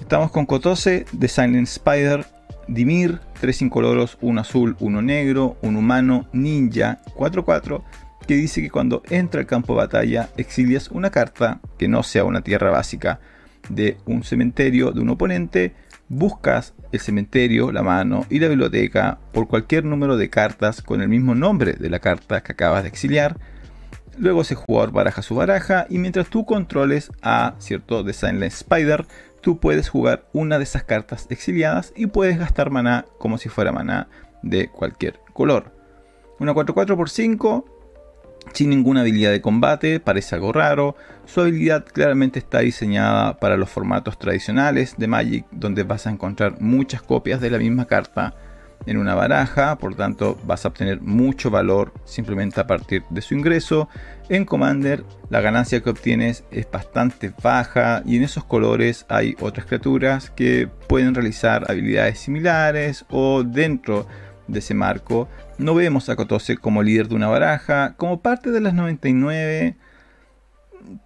Estamos 0.00 0.30
con 0.30 0.46
Kotose 0.46 1.04
de 1.12 1.28
Silent 1.28 1.68
Spider, 1.68 2.24
Dimir, 2.66 3.20
3 3.40 3.62
incoloros, 3.62 4.16
1 4.22 4.40
azul, 4.40 4.74
1 4.80 5.02
negro, 5.02 5.58
un 5.60 5.76
humano, 5.76 6.26
ninja, 6.32 6.98
4-4 7.14 7.82
que 8.26 8.34
dice 8.34 8.62
que 8.62 8.70
cuando 8.70 9.02
entra 9.10 9.40
al 9.40 9.46
campo 9.46 9.74
de 9.74 9.80
batalla 9.80 10.30
exilias 10.38 10.90
una 10.90 11.10
carta 11.10 11.60
que 11.78 11.88
no 11.88 12.02
sea 12.02 12.24
una 12.24 12.40
tierra 12.40 12.70
básica 12.70 13.20
de 13.68 13.98
un 14.06 14.24
cementerio 14.24 14.92
de 14.92 15.00
un 15.00 15.10
oponente, 15.10 15.74
buscas 16.08 16.74
el 16.92 17.00
cementerio, 17.00 17.72
la 17.72 17.82
mano 17.82 18.26
y 18.30 18.38
la 18.38 18.48
biblioteca 18.48 19.18
por 19.32 19.48
cualquier 19.48 19.84
número 19.84 20.16
de 20.16 20.30
cartas 20.30 20.82
con 20.82 21.00
el 21.02 21.08
mismo 21.08 21.34
nombre 21.34 21.74
de 21.74 21.90
la 21.90 21.98
carta 21.98 22.42
que 22.42 22.52
acabas 22.52 22.82
de 22.82 22.88
exiliar. 22.88 23.36
Luego 24.18 24.42
ese 24.42 24.54
jugador 24.54 24.92
baraja 24.92 25.22
su 25.22 25.34
baraja 25.34 25.86
y 25.90 25.98
mientras 25.98 26.28
tú 26.28 26.46
controles 26.46 27.10
a 27.22 27.54
cierto 27.58 28.02
Designless 28.02 28.62
Spider, 28.62 29.06
tú 29.42 29.58
puedes 29.58 29.88
jugar 29.88 30.26
una 30.32 30.58
de 30.58 30.64
esas 30.64 30.84
cartas 30.84 31.26
exiliadas 31.28 31.92
y 31.96 32.06
puedes 32.06 32.38
gastar 32.38 32.70
maná 32.70 33.04
como 33.18 33.36
si 33.38 33.48
fuera 33.48 33.72
maná 33.72 34.08
de 34.42 34.68
cualquier 34.68 35.20
color. 35.32 35.72
Una 36.38 36.54
4-4 36.54 36.96
por 36.96 37.10
5 37.10 37.75
sin 38.52 38.70
ninguna 38.70 39.02
habilidad 39.02 39.32
de 39.32 39.40
combate, 39.40 40.00
parece 40.00 40.34
algo 40.34 40.52
raro. 40.52 40.96
Su 41.24 41.40
habilidad 41.40 41.84
claramente 41.84 42.38
está 42.38 42.60
diseñada 42.60 43.38
para 43.38 43.56
los 43.56 43.68
formatos 43.68 44.18
tradicionales 44.18 44.94
de 44.96 45.06
Magic, 45.06 45.46
donde 45.50 45.82
vas 45.82 46.06
a 46.06 46.10
encontrar 46.10 46.60
muchas 46.60 47.02
copias 47.02 47.40
de 47.40 47.50
la 47.50 47.58
misma 47.58 47.86
carta 47.86 48.34
en 48.84 48.98
una 48.98 49.14
baraja, 49.14 49.76
por 49.76 49.94
tanto 49.94 50.38
vas 50.44 50.64
a 50.64 50.68
obtener 50.68 51.00
mucho 51.00 51.50
valor 51.50 51.92
simplemente 52.04 52.60
a 52.60 52.66
partir 52.66 53.02
de 53.10 53.20
su 53.20 53.34
ingreso. 53.34 53.88
En 54.28 54.44
Commander 54.44 55.04
la 55.28 55.40
ganancia 55.40 55.82
que 55.82 55.90
obtienes 55.90 56.44
es 56.50 56.70
bastante 56.70 57.32
baja 57.42 58.02
y 58.04 58.16
en 58.16 58.22
esos 58.22 58.44
colores 58.44 59.06
hay 59.08 59.34
otras 59.40 59.66
criaturas 59.66 60.30
que 60.30 60.68
pueden 60.88 61.14
realizar 61.14 61.68
habilidades 61.68 62.20
similares 62.20 63.04
o 63.10 63.42
dentro 63.42 64.02
de 64.02 64.25
ese 64.54 64.74
marco 64.74 65.28
no 65.58 65.74
vemos 65.74 66.08
a 66.08 66.16
Kotose 66.16 66.56
como 66.56 66.82
líder 66.82 67.08
de 67.08 67.14
una 67.14 67.28
baraja, 67.28 67.94
como 67.96 68.20
parte 68.20 68.50
de 68.50 68.60
las 68.60 68.74
99 68.74 69.76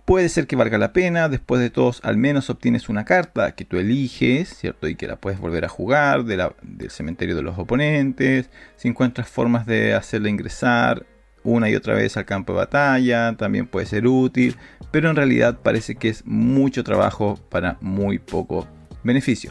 puede 0.04 0.28
ser 0.28 0.46
que 0.46 0.56
valga 0.56 0.78
la 0.78 0.92
pena, 0.92 1.28
después 1.28 1.60
de 1.60 1.70
todos 1.70 2.00
al 2.04 2.16
menos 2.16 2.50
obtienes 2.50 2.88
una 2.88 3.04
carta 3.04 3.54
que 3.54 3.64
tú 3.64 3.78
eliges, 3.78 4.48
¿cierto? 4.48 4.88
Y 4.88 4.94
que 4.94 5.06
la 5.06 5.16
puedes 5.16 5.40
volver 5.40 5.64
a 5.64 5.68
jugar 5.68 6.24
del 6.24 6.90
cementerio 6.90 7.36
de 7.36 7.42
los 7.42 7.58
oponentes, 7.58 8.50
si 8.76 8.88
encuentras 8.88 9.28
formas 9.28 9.66
de 9.66 9.94
hacerla 9.94 10.28
ingresar 10.28 11.06
una 11.42 11.70
y 11.70 11.74
otra 11.74 11.94
vez 11.94 12.16
al 12.16 12.26
campo 12.26 12.52
de 12.52 12.58
batalla, 12.58 13.34
también 13.36 13.66
puede 13.66 13.86
ser 13.86 14.06
útil, 14.06 14.56
pero 14.90 15.08
en 15.08 15.16
realidad 15.16 15.58
parece 15.62 15.94
que 15.94 16.08
es 16.08 16.26
mucho 16.26 16.84
trabajo 16.84 17.38
para 17.48 17.78
muy 17.80 18.18
poco 18.18 18.68
beneficio. 19.02 19.50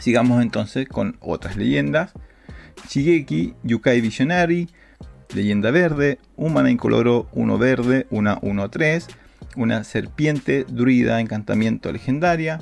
Sigamos 0.00 0.42
entonces 0.42 0.88
con 0.88 1.16
otras 1.20 1.56
leyendas. 1.56 2.12
Shigeki 2.88 3.54
Yukai 3.62 4.00
Visionary 4.00 4.68
leyenda 5.34 5.70
verde, 5.70 6.18
un 6.36 6.52
mana 6.52 6.70
incoloro, 6.70 7.28
uno 7.32 7.58
verde, 7.58 8.06
una 8.10 8.40
1-3, 8.40 9.06
una 9.56 9.84
serpiente 9.84 10.64
druida 10.68 11.20
encantamiento 11.20 11.92
legendaria. 11.92 12.60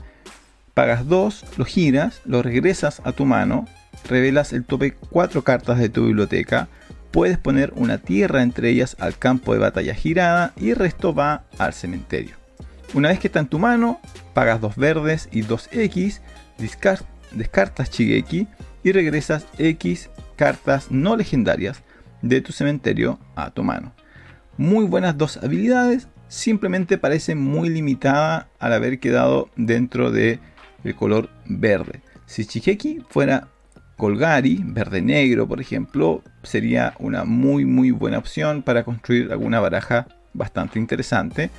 Pagas 0.75 1.07
2, 1.07 1.45
lo 1.59 1.64
giras, 1.64 2.23
lo 2.25 2.42
regresas 2.42 3.02
a 3.04 3.12
tu 3.12 3.26
mano, 3.26 3.66
revelas 4.09 4.52
el 4.52 4.64
tope 4.64 4.95
4 5.11 5.42
cartas 5.45 5.78
de 5.78 5.90
tu 5.90 6.07
biblioteca, 6.07 6.69
puedes 7.11 7.37
poner 7.37 7.73
una 7.76 7.99
tierra 7.99 8.42
entre 8.42 8.71
ellas 8.71 8.97
al 8.99 9.19
campo 9.19 9.52
de 9.52 9.59
batalla 9.59 9.95
girada 9.95 10.54
y 10.57 10.71
el 10.71 10.76
resto 10.76 11.14
va 11.14 11.45
al 11.59 11.75
cementerio. 11.75 12.37
Una 12.95 13.11
vez 13.11 13.19
que 13.19 13.26
está 13.26 13.40
en 13.40 13.49
tu 13.49 13.59
mano, 13.59 14.00
pagas 14.33 14.62
2 14.62 14.76
verdes 14.76 15.28
y 15.31 15.42
2 15.42 15.69
X, 15.73 16.23
descartas 17.33 17.90
Chigeki 17.90 18.49
y 18.82 18.92
regresas 18.92 19.46
X 19.58 20.10
cartas 20.36 20.90
no 20.90 21.16
legendarias 21.16 21.82
de 22.22 22.40
tu 22.40 22.52
cementerio 22.52 23.18
a 23.36 23.50
tu 23.50 23.62
mano. 23.62 23.92
Muy 24.56 24.84
buenas 24.84 25.16
dos 25.16 25.38
habilidades, 25.38 26.08
simplemente 26.28 26.98
parece 26.98 27.34
muy 27.34 27.68
limitada 27.68 28.48
al 28.58 28.72
haber 28.72 28.98
quedado 28.98 29.48
dentro 29.56 30.10
del 30.10 30.40
el 30.84 30.94
color 30.94 31.30
verde. 31.46 32.00
Si 32.26 32.44
Chiheki 32.44 33.02
fuera 33.08 33.48
Colgari, 33.96 34.60
verde-negro 34.64 35.46
por 35.46 35.60
ejemplo, 35.60 36.22
sería 36.42 36.94
una 36.98 37.24
muy 37.24 37.64
muy 37.64 37.90
buena 37.90 38.18
opción 38.18 38.62
para 38.62 38.84
construir 38.84 39.30
alguna 39.30 39.60
baraja 39.60 40.06
bastante 40.32 40.78
interesante. 40.78 41.50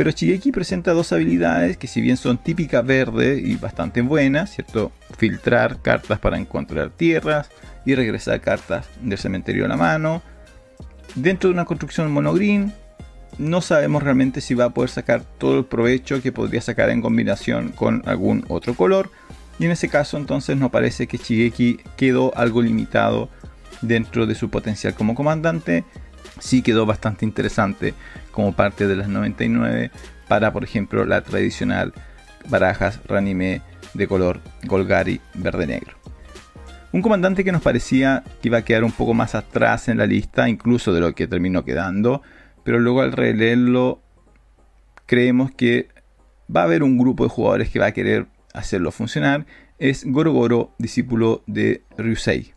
Pero 0.00 0.12
Chigeki 0.12 0.50
presenta 0.50 0.94
dos 0.94 1.12
habilidades 1.12 1.76
que 1.76 1.86
si 1.86 2.00
bien 2.00 2.16
son 2.16 2.38
típicas 2.38 2.82
verde 2.86 3.38
y 3.38 3.56
bastante 3.56 4.00
buenas, 4.00 4.50
¿cierto? 4.50 4.92
Filtrar 5.18 5.82
cartas 5.82 6.18
para 6.18 6.38
encontrar 6.38 6.88
tierras, 6.88 7.50
y 7.84 7.94
regresar 7.94 8.40
cartas 8.40 8.88
del 9.02 9.18
cementerio 9.18 9.66
a 9.66 9.68
la 9.68 9.76
mano. 9.76 10.22
Dentro 11.14 11.48
de 11.48 11.52
una 11.52 11.66
construcción 11.66 12.10
monogreen, 12.10 12.72
no 13.36 13.60
sabemos 13.60 14.02
realmente 14.02 14.40
si 14.40 14.54
va 14.54 14.64
a 14.64 14.70
poder 14.70 14.88
sacar 14.88 15.22
todo 15.36 15.58
el 15.58 15.66
provecho 15.66 16.22
que 16.22 16.32
podría 16.32 16.62
sacar 16.62 16.88
en 16.88 17.02
combinación 17.02 17.68
con 17.68 18.02
algún 18.06 18.46
otro 18.48 18.72
color. 18.72 19.10
Y 19.58 19.66
en 19.66 19.70
ese 19.70 19.90
caso 19.90 20.16
entonces 20.16 20.56
nos 20.56 20.70
parece 20.70 21.08
que 21.08 21.18
Shigeki 21.18 21.78
quedó 21.98 22.34
algo 22.38 22.62
limitado 22.62 23.28
dentro 23.82 24.26
de 24.26 24.34
su 24.34 24.48
potencial 24.48 24.94
como 24.94 25.14
comandante. 25.14 25.84
Sí 26.40 26.62
quedó 26.62 26.86
bastante 26.86 27.24
interesante 27.24 27.94
como 28.32 28.52
parte 28.52 28.88
de 28.88 28.96
las 28.96 29.08
99 29.08 29.92
para 30.26 30.52
por 30.52 30.64
ejemplo 30.64 31.04
la 31.04 31.22
tradicional 31.22 31.92
barajas 32.48 33.00
Ranime 33.06 33.62
de 33.94 34.08
color 34.08 34.40
Golgari 34.64 35.20
verde-negro. 35.34 35.96
Un 36.92 37.02
comandante 37.02 37.44
que 37.44 37.52
nos 37.52 37.62
parecía 37.62 38.24
que 38.42 38.48
iba 38.48 38.58
a 38.58 38.64
quedar 38.64 38.82
un 38.82 38.90
poco 38.90 39.14
más 39.14 39.36
atrás 39.36 39.88
en 39.88 39.98
la 39.98 40.06
lista, 40.06 40.48
incluso 40.48 40.92
de 40.92 41.00
lo 41.00 41.14
que 41.14 41.28
terminó 41.28 41.64
quedando, 41.64 42.22
pero 42.64 42.80
luego 42.80 43.02
al 43.02 43.12
releerlo 43.12 44.02
creemos 45.06 45.52
que 45.52 45.88
va 46.54 46.62
a 46.62 46.64
haber 46.64 46.82
un 46.82 46.98
grupo 46.98 47.24
de 47.24 47.30
jugadores 47.30 47.70
que 47.70 47.78
va 47.78 47.86
a 47.86 47.92
querer 47.92 48.26
hacerlo 48.54 48.90
funcionar, 48.90 49.46
es 49.78 50.04
Gorogoro, 50.04 50.74
discípulo 50.78 51.42
de 51.46 51.84
Ryusei. 51.96 52.54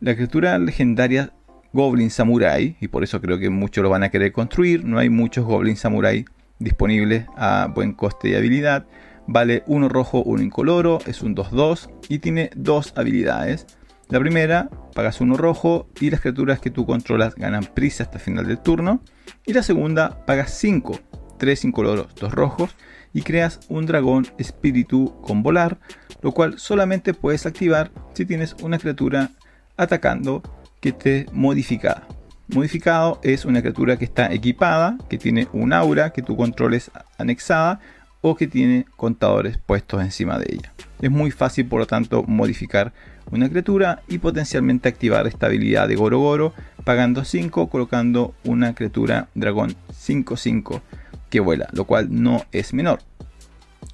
La 0.00 0.14
criatura 0.14 0.56
legendaria 0.58 1.32
Goblin 1.72 2.10
Samurai, 2.10 2.76
y 2.80 2.88
por 2.88 3.04
eso 3.04 3.20
creo 3.20 3.38
que 3.38 3.50
muchos 3.50 3.82
lo 3.82 3.90
van 3.90 4.02
a 4.02 4.10
querer 4.10 4.32
construir, 4.32 4.84
no 4.84 4.98
hay 4.98 5.10
muchos 5.10 5.44
Goblin 5.44 5.76
Samurai 5.76 6.24
disponibles 6.58 7.26
a 7.36 7.70
buen 7.72 7.92
coste 7.92 8.30
y 8.30 8.34
habilidad, 8.34 8.86
Vale 9.30 9.62
1 9.66 9.90
rojo, 9.90 10.22
1 10.22 10.42
incoloro, 10.42 11.00
es 11.04 11.20
un 11.20 11.36
2-2 11.36 11.90
y 12.08 12.20
tiene 12.20 12.48
dos 12.56 12.94
habilidades. 12.96 13.66
La 14.08 14.18
primera, 14.20 14.70
pagas 14.94 15.20
1 15.20 15.36
rojo 15.36 15.86
y 16.00 16.08
las 16.08 16.22
criaturas 16.22 16.60
que 16.60 16.70
tú 16.70 16.86
controlas 16.86 17.34
ganan 17.34 17.64
prisa 17.74 18.04
hasta 18.04 18.16
el 18.16 18.24
final 18.24 18.46
del 18.46 18.58
turno. 18.58 19.02
Y 19.44 19.52
la 19.52 19.62
segunda, 19.62 20.24
pagas 20.24 20.52
5, 20.58 20.98
3 21.36 21.64
incoloros, 21.66 22.14
2 22.14 22.32
rojos 22.32 22.74
y 23.12 23.20
creas 23.20 23.60
un 23.68 23.84
dragón 23.84 24.26
espíritu 24.38 25.14
con 25.20 25.42
volar, 25.42 25.78
lo 26.22 26.32
cual 26.32 26.58
solamente 26.58 27.12
puedes 27.12 27.44
activar 27.44 27.90
si 28.14 28.24
tienes 28.24 28.56
una 28.62 28.78
criatura 28.78 29.32
atacando 29.76 30.42
que 30.80 30.90
esté 30.90 31.26
modificada. 31.32 32.06
Modificado 32.48 33.20
es 33.22 33.44
una 33.44 33.60
criatura 33.60 33.98
que 33.98 34.04
está 34.04 34.32
equipada, 34.32 34.96
que 35.08 35.18
tiene 35.18 35.48
un 35.52 35.72
aura 35.72 36.10
que 36.10 36.22
tú 36.22 36.36
controles 36.36 36.90
anexada 37.18 37.80
o 38.20 38.36
que 38.36 38.46
tiene 38.46 38.86
contadores 38.96 39.58
puestos 39.58 40.02
encima 40.02 40.38
de 40.38 40.54
ella. 40.54 40.72
Es 41.00 41.10
muy 41.10 41.30
fácil 41.30 41.66
por 41.66 41.80
lo 41.80 41.86
tanto 41.86 42.22
modificar 42.22 42.92
una 43.30 43.48
criatura 43.48 44.02
y 44.08 44.18
potencialmente 44.18 44.88
activar 44.88 45.26
esta 45.26 45.46
habilidad 45.46 45.88
de 45.88 45.96
Goro 45.96 46.18
Goro 46.18 46.54
pagando 46.84 47.24
5 47.24 47.68
colocando 47.68 48.34
una 48.44 48.74
criatura 48.74 49.28
dragón 49.34 49.76
5-5 49.92 50.80
que 51.28 51.40
vuela, 51.40 51.68
lo 51.72 51.84
cual 51.84 52.08
no 52.10 52.44
es 52.52 52.72
menor. 52.72 53.00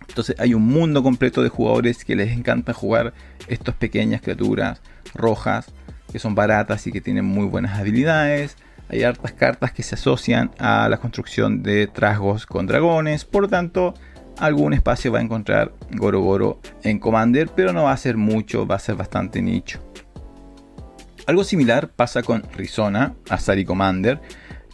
Entonces 0.08 0.36
hay 0.38 0.54
un 0.54 0.66
mundo 0.66 1.02
completo 1.02 1.42
de 1.42 1.48
jugadores 1.48 2.04
que 2.04 2.14
les 2.14 2.30
encanta 2.30 2.72
jugar 2.72 3.12
estas 3.48 3.74
pequeñas 3.74 4.22
criaturas 4.22 4.80
rojas 5.14 5.66
que 6.14 6.20
son 6.20 6.36
baratas 6.36 6.86
y 6.86 6.92
que 6.92 7.00
tienen 7.00 7.24
muy 7.24 7.44
buenas 7.44 7.76
habilidades. 7.76 8.56
Hay 8.88 9.02
hartas 9.02 9.32
cartas 9.32 9.72
que 9.72 9.82
se 9.82 9.96
asocian 9.96 10.52
a 10.60 10.88
la 10.88 10.98
construcción 10.98 11.64
de 11.64 11.88
trasgos 11.88 12.46
con 12.46 12.68
dragones, 12.68 13.24
por 13.24 13.42
lo 13.42 13.48
tanto 13.48 13.94
algún 14.38 14.74
espacio 14.74 15.10
va 15.10 15.18
a 15.18 15.22
encontrar 15.22 15.72
Goro 15.90 16.20
Goro 16.20 16.60
en 16.84 17.00
Commander, 17.00 17.48
pero 17.48 17.72
no 17.72 17.82
va 17.82 17.90
a 17.90 17.96
ser 17.96 18.16
mucho, 18.16 18.64
va 18.64 18.76
a 18.76 18.78
ser 18.78 18.94
bastante 18.94 19.42
nicho. 19.42 19.80
Algo 21.26 21.42
similar 21.42 21.88
pasa 21.88 22.22
con 22.22 22.44
Rizona, 22.56 23.14
Asari 23.28 23.64
Commander, 23.64 24.20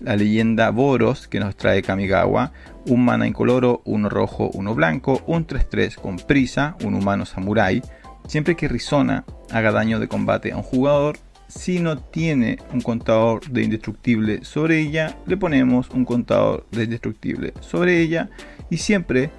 la 0.00 0.16
leyenda 0.16 0.68
Boros 0.68 1.26
que 1.26 1.40
nos 1.40 1.56
trae 1.56 1.80
Kamigawa, 1.80 2.52
un 2.84 3.02
mana 3.02 3.26
incoloro, 3.26 3.80
uno 3.86 4.10
rojo, 4.10 4.50
uno 4.52 4.74
blanco, 4.74 5.22
un 5.26 5.46
3-3 5.46 5.94
con 5.94 6.18
prisa, 6.18 6.76
un 6.84 6.92
humano 6.92 7.24
samurai. 7.24 7.80
Siempre 8.26 8.56
que 8.56 8.68
Rizona 8.68 9.24
haga 9.50 9.72
daño 9.72 10.00
de 10.00 10.08
combate 10.08 10.52
a 10.52 10.58
un 10.58 10.62
jugador, 10.62 11.16
si 11.50 11.80
no 11.80 11.98
tiene 11.98 12.58
un 12.72 12.80
contador 12.80 13.48
de 13.50 13.62
indestructible 13.62 14.44
sobre 14.44 14.80
ella, 14.80 15.18
le 15.26 15.36
ponemos 15.36 15.90
un 15.90 16.04
contador 16.04 16.66
de 16.70 16.84
indestructible 16.84 17.52
sobre 17.60 18.00
ella 18.00 18.30
y 18.70 18.78
siempre 18.78 19.30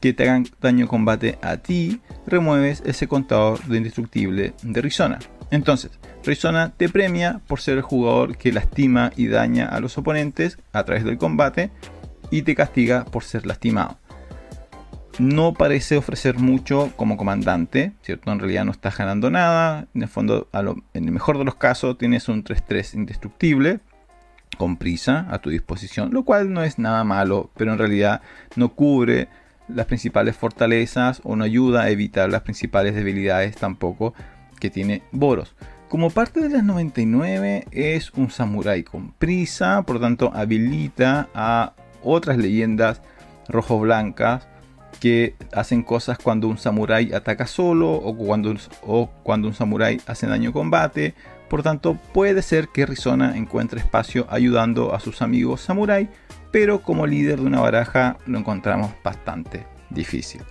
que 0.00 0.12
te 0.12 0.24
hagan 0.24 0.46
daño 0.60 0.88
combate 0.88 1.38
a 1.42 1.58
ti, 1.58 2.00
remueves 2.26 2.82
ese 2.86 3.06
contador 3.06 3.62
de 3.66 3.76
indestructible 3.76 4.54
de 4.62 4.82
Rizona. 4.82 5.18
Entonces, 5.50 5.90
Rizona 6.24 6.72
te 6.76 6.88
premia 6.88 7.40
por 7.46 7.60
ser 7.60 7.78
el 7.78 7.82
jugador 7.82 8.36
que 8.36 8.52
lastima 8.52 9.12
y 9.16 9.26
daña 9.26 9.66
a 9.66 9.80
los 9.80 9.98
oponentes 9.98 10.58
a 10.72 10.84
través 10.84 11.04
del 11.04 11.18
combate 11.18 11.70
y 12.30 12.42
te 12.42 12.54
castiga 12.54 13.04
por 13.04 13.24
ser 13.24 13.46
lastimado. 13.46 13.99
No 15.20 15.52
parece 15.52 15.98
ofrecer 15.98 16.38
mucho 16.38 16.94
como 16.96 17.18
comandante, 17.18 17.92
¿cierto? 18.00 18.32
En 18.32 18.38
realidad 18.38 18.64
no 18.64 18.70
estás 18.70 18.96
ganando 18.96 19.30
nada. 19.30 19.86
En 19.94 20.00
el 20.00 20.08
fondo, 20.08 20.48
en 20.94 21.04
el 21.04 21.12
mejor 21.12 21.36
de 21.36 21.44
los 21.44 21.56
casos, 21.56 21.98
tienes 21.98 22.30
un 22.30 22.42
3-3 22.42 22.94
indestructible 22.94 23.80
con 24.56 24.78
prisa 24.78 25.26
a 25.30 25.38
tu 25.40 25.50
disposición, 25.50 26.10
lo 26.14 26.24
cual 26.24 26.54
no 26.54 26.62
es 26.62 26.78
nada 26.78 27.04
malo, 27.04 27.50
pero 27.54 27.70
en 27.70 27.78
realidad 27.78 28.22
no 28.56 28.70
cubre 28.70 29.28
las 29.68 29.84
principales 29.84 30.36
fortalezas 30.36 31.20
o 31.22 31.36
no 31.36 31.44
ayuda 31.44 31.82
a 31.82 31.90
evitar 31.90 32.30
las 32.30 32.40
principales 32.40 32.94
debilidades 32.94 33.56
tampoco 33.56 34.14
que 34.58 34.70
tiene 34.70 35.02
Boros. 35.12 35.54
Como 35.90 36.08
parte 36.08 36.40
de 36.40 36.48
las 36.48 36.64
99 36.64 37.66
es 37.72 38.10
un 38.12 38.30
samurái 38.30 38.84
con 38.84 39.12
prisa, 39.12 39.82
por 39.82 39.96
lo 39.96 40.00
tanto 40.00 40.32
habilita 40.34 41.28
a 41.34 41.74
otras 42.02 42.38
leyendas 42.38 43.02
rojo-blancas 43.48 44.48
que 45.00 45.34
hacen 45.52 45.82
cosas 45.82 46.18
cuando 46.18 46.46
un 46.46 46.58
samurái 46.58 47.12
ataca 47.12 47.46
solo 47.46 47.92
o 47.92 48.14
cuando, 48.14 48.54
o 48.82 49.10
cuando 49.22 49.48
un 49.48 49.54
samurái 49.54 50.00
hace 50.06 50.26
daño 50.26 50.52
combate. 50.52 51.14
Por 51.48 51.62
tanto, 51.62 51.98
puede 52.12 52.42
ser 52.42 52.68
que 52.68 52.86
Rizona 52.86 53.36
encuentre 53.36 53.80
espacio 53.80 54.26
ayudando 54.30 54.94
a 54.94 55.00
sus 55.00 55.22
amigos 55.22 55.62
samurái, 55.62 56.08
pero 56.52 56.82
como 56.82 57.06
líder 57.06 57.40
de 57.40 57.46
una 57.46 57.60
baraja 57.60 58.18
lo 58.26 58.38
encontramos 58.38 58.92
bastante 59.02 59.66
difícil. 59.88 60.42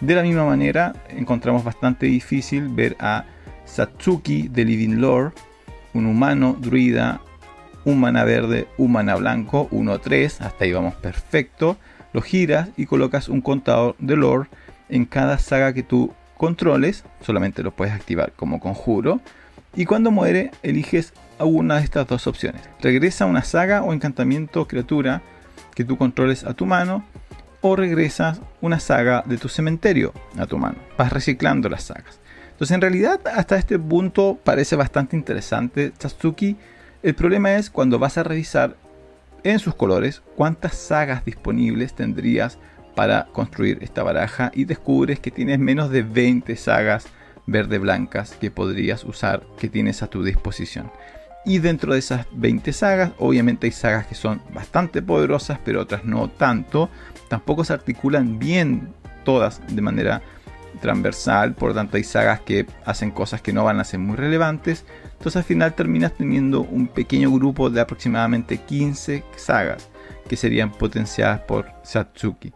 De 0.00 0.14
la 0.14 0.22
misma 0.22 0.44
manera, 0.44 0.94
encontramos 1.08 1.64
bastante 1.64 2.06
difícil 2.06 2.68
ver 2.68 2.96
a 3.00 3.24
Satsuki 3.64 4.48
de 4.48 4.64
Living 4.64 4.96
Lore, 4.96 5.32
un 5.94 6.06
humano 6.06 6.56
druida, 6.60 7.22
un 7.86 8.00
mana 8.00 8.24
verde, 8.24 8.68
un 8.76 8.92
mana 8.92 9.14
blanco, 9.14 9.68
1-3, 9.70 10.40
hasta 10.40 10.64
ahí 10.64 10.72
vamos 10.72 10.94
perfecto. 10.96 11.78
Lo 12.16 12.22
giras 12.22 12.70
y 12.78 12.86
colocas 12.86 13.28
un 13.28 13.42
contador 13.42 13.94
de 13.98 14.16
lore 14.16 14.48
en 14.88 15.04
cada 15.04 15.36
saga 15.36 15.74
que 15.74 15.82
tú 15.82 16.14
controles, 16.38 17.04
solamente 17.20 17.62
lo 17.62 17.72
puedes 17.72 17.92
activar 17.92 18.32
como 18.32 18.58
conjuro. 18.58 19.20
Y 19.74 19.84
cuando 19.84 20.10
muere, 20.10 20.50
eliges 20.62 21.12
una 21.38 21.76
de 21.76 21.84
estas 21.84 22.06
dos 22.06 22.26
opciones. 22.26 22.62
Regresa 22.80 23.26
una 23.26 23.44
saga 23.44 23.82
o 23.82 23.92
encantamiento 23.92 24.66
criatura 24.66 25.20
que 25.74 25.84
tú 25.84 25.98
controles 25.98 26.44
a 26.44 26.54
tu 26.54 26.64
mano 26.64 27.04
o 27.60 27.76
regresas 27.76 28.40
una 28.62 28.80
saga 28.80 29.22
de 29.26 29.36
tu 29.36 29.50
cementerio 29.50 30.14
a 30.38 30.46
tu 30.46 30.56
mano. 30.56 30.78
Vas 30.96 31.12
reciclando 31.12 31.68
las 31.68 31.82
sagas. 31.82 32.18
Entonces 32.52 32.74
en 32.74 32.80
realidad 32.80 33.20
hasta 33.26 33.58
este 33.58 33.78
punto 33.78 34.38
parece 34.42 34.74
bastante 34.74 35.18
interesante 35.18 35.92
Satsuki. 35.98 36.56
El 37.02 37.14
problema 37.14 37.56
es 37.56 37.68
cuando 37.68 37.98
vas 37.98 38.16
a 38.16 38.22
revisar 38.22 38.74
en 39.44 39.58
sus 39.58 39.74
colores 39.74 40.22
cuántas 40.36 40.74
sagas 40.74 41.24
disponibles 41.24 41.94
tendrías 41.94 42.58
para 42.94 43.26
construir 43.26 43.78
esta 43.82 44.02
baraja 44.02 44.50
y 44.54 44.64
descubres 44.64 45.20
que 45.20 45.30
tienes 45.30 45.58
menos 45.58 45.90
de 45.90 46.02
20 46.02 46.56
sagas 46.56 47.06
verde 47.46 47.78
blancas 47.78 48.36
que 48.40 48.50
podrías 48.50 49.04
usar 49.04 49.42
que 49.58 49.68
tienes 49.68 50.02
a 50.02 50.08
tu 50.08 50.24
disposición. 50.24 50.90
Y 51.44 51.58
dentro 51.58 51.92
de 51.92 52.00
esas 52.00 52.26
20 52.32 52.72
sagas, 52.72 53.12
obviamente 53.18 53.66
hay 53.66 53.72
sagas 53.72 54.06
que 54.06 54.16
son 54.16 54.42
bastante 54.52 55.00
poderosas, 55.00 55.60
pero 55.64 55.82
otras 55.82 56.04
no 56.04 56.28
tanto. 56.28 56.90
Tampoco 57.28 57.64
se 57.64 57.72
articulan 57.72 58.40
bien 58.40 58.92
todas 59.24 59.60
de 59.68 59.80
manera 59.80 60.22
transversal, 60.76 61.54
por 61.54 61.70
lo 61.70 61.74
tanto 61.74 61.96
hay 61.96 62.04
sagas 62.04 62.40
que 62.40 62.66
hacen 62.84 63.10
cosas 63.10 63.42
que 63.42 63.52
no 63.52 63.64
van 63.64 63.80
a 63.80 63.84
ser 63.84 64.00
muy 64.00 64.16
relevantes. 64.16 64.84
Entonces 65.12 65.36
al 65.36 65.44
final 65.44 65.74
terminas 65.74 66.14
teniendo 66.14 66.60
un 66.62 66.88
pequeño 66.88 67.30
grupo 67.32 67.70
de 67.70 67.80
aproximadamente 67.80 68.58
15 68.58 69.24
sagas 69.36 69.88
que 70.28 70.36
serían 70.36 70.72
potenciadas 70.72 71.40
por 71.40 71.66
Satsuki. 71.82 72.52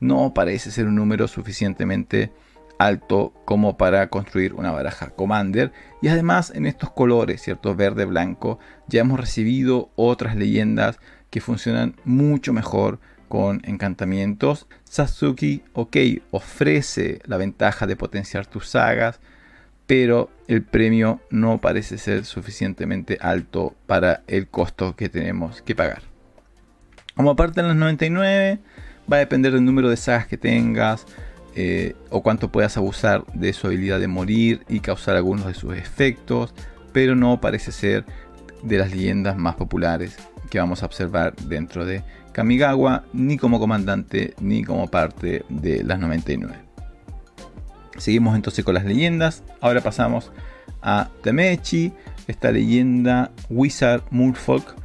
No 0.00 0.34
parece 0.34 0.70
ser 0.70 0.86
un 0.86 0.96
número 0.96 1.28
suficientemente 1.28 2.32
alto 2.78 3.32
como 3.44 3.76
para 3.76 4.08
construir 4.08 4.54
una 4.54 4.72
baraja 4.72 5.10
Commander. 5.10 5.72
Y 6.00 6.08
además 6.08 6.52
en 6.54 6.66
estos 6.66 6.90
colores, 6.90 7.42
¿cierto? 7.42 7.74
Verde, 7.74 8.04
blanco, 8.04 8.58
ya 8.88 9.00
hemos 9.00 9.20
recibido 9.20 9.90
otras 9.94 10.36
leyendas 10.36 10.98
que 11.30 11.40
funcionan 11.40 11.96
mucho 12.04 12.52
mejor 12.52 13.00
con 13.32 13.62
encantamientos. 13.64 14.66
Satsuki, 14.84 15.62
ok, 15.72 15.96
ofrece 16.32 17.20
la 17.24 17.38
ventaja 17.38 17.86
de 17.86 17.96
potenciar 17.96 18.44
tus 18.44 18.68
sagas, 18.68 19.20
pero 19.86 20.28
el 20.48 20.62
premio 20.62 21.18
no 21.30 21.58
parece 21.58 21.96
ser 21.96 22.26
suficientemente 22.26 23.16
alto 23.22 23.74
para 23.86 24.22
el 24.26 24.48
costo 24.48 24.96
que 24.96 25.08
tenemos 25.08 25.62
que 25.62 25.74
pagar. 25.74 26.02
Como 27.16 27.34
parte 27.34 27.62
de 27.62 27.68
los 27.68 27.76
99, 27.76 28.58
va 29.10 29.16
a 29.16 29.20
depender 29.20 29.54
del 29.54 29.64
número 29.64 29.88
de 29.88 29.96
sagas 29.96 30.26
que 30.26 30.36
tengas 30.36 31.06
eh, 31.54 31.96
o 32.10 32.22
cuánto 32.22 32.52
puedas 32.52 32.76
abusar 32.76 33.24
de 33.32 33.54
su 33.54 33.66
habilidad 33.66 33.98
de 33.98 34.08
morir 34.08 34.60
y 34.68 34.80
causar 34.80 35.16
algunos 35.16 35.46
de 35.46 35.54
sus 35.54 35.74
efectos, 35.74 36.52
pero 36.92 37.16
no 37.16 37.40
parece 37.40 37.72
ser 37.72 38.04
de 38.62 38.76
las 38.76 38.90
leyendas 38.90 39.38
más 39.38 39.54
populares 39.54 40.18
que 40.52 40.58
vamos 40.58 40.82
a 40.82 40.86
observar 40.86 41.34
dentro 41.46 41.86
de 41.86 42.04
Kamigawa 42.32 43.04
ni 43.14 43.38
como 43.38 43.58
comandante 43.58 44.34
ni 44.38 44.62
como 44.64 44.86
parte 44.90 45.46
de 45.48 45.82
las 45.82 45.98
99. 45.98 46.54
Seguimos 47.96 48.36
entonces 48.36 48.62
con 48.62 48.74
las 48.74 48.84
leyendas. 48.84 49.44
Ahora 49.62 49.80
pasamos 49.80 50.30
a 50.82 51.08
Temechi. 51.22 51.94
Esta 52.28 52.52
leyenda 52.52 53.30
Wizard 53.48 54.02
Mulfolk 54.10 54.76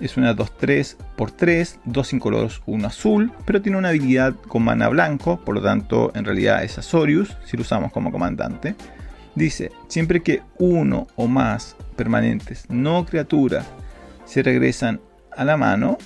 es 0.00 0.16
una 0.16 0.34
2-3 0.34 0.96
por 1.16 1.30
3, 1.30 1.78
2 1.84 2.12
incoloros, 2.12 2.60
1 2.66 2.84
azul, 2.84 3.30
pero 3.44 3.62
tiene 3.62 3.78
una 3.78 3.90
habilidad 3.90 4.34
con 4.48 4.64
mana 4.64 4.88
blanco, 4.88 5.38
por 5.44 5.54
lo 5.54 5.62
tanto 5.62 6.10
en 6.16 6.24
realidad 6.24 6.64
es 6.64 6.76
Azorius 6.76 7.36
si 7.44 7.56
lo 7.56 7.62
usamos 7.62 7.92
como 7.92 8.10
comandante. 8.10 8.74
Dice, 9.36 9.70
siempre 9.86 10.24
que 10.24 10.42
uno 10.58 11.06
o 11.14 11.28
más 11.28 11.76
permanentes 11.94 12.66
no 12.68 13.06
criaturas 13.06 13.64
se 14.24 14.42
regresan 14.42 15.00
a 15.36 15.44
la 15.44 15.56
mano, 15.56 15.98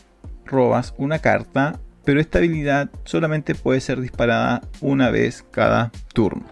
robas 0.44 0.94
una 0.98 1.18
carta, 1.18 1.78
pero 2.04 2.20
esta 2.20 2.38
habilidad 2.38 2.90
solamente 3.04 3.54
puede 3.54 3.80
ser 3.80 4.00
disparada 4.00 4.62
una 4.80 5.10
vez 5.10 5.44
cada 5.50 5.92
turno. 6.14 6.46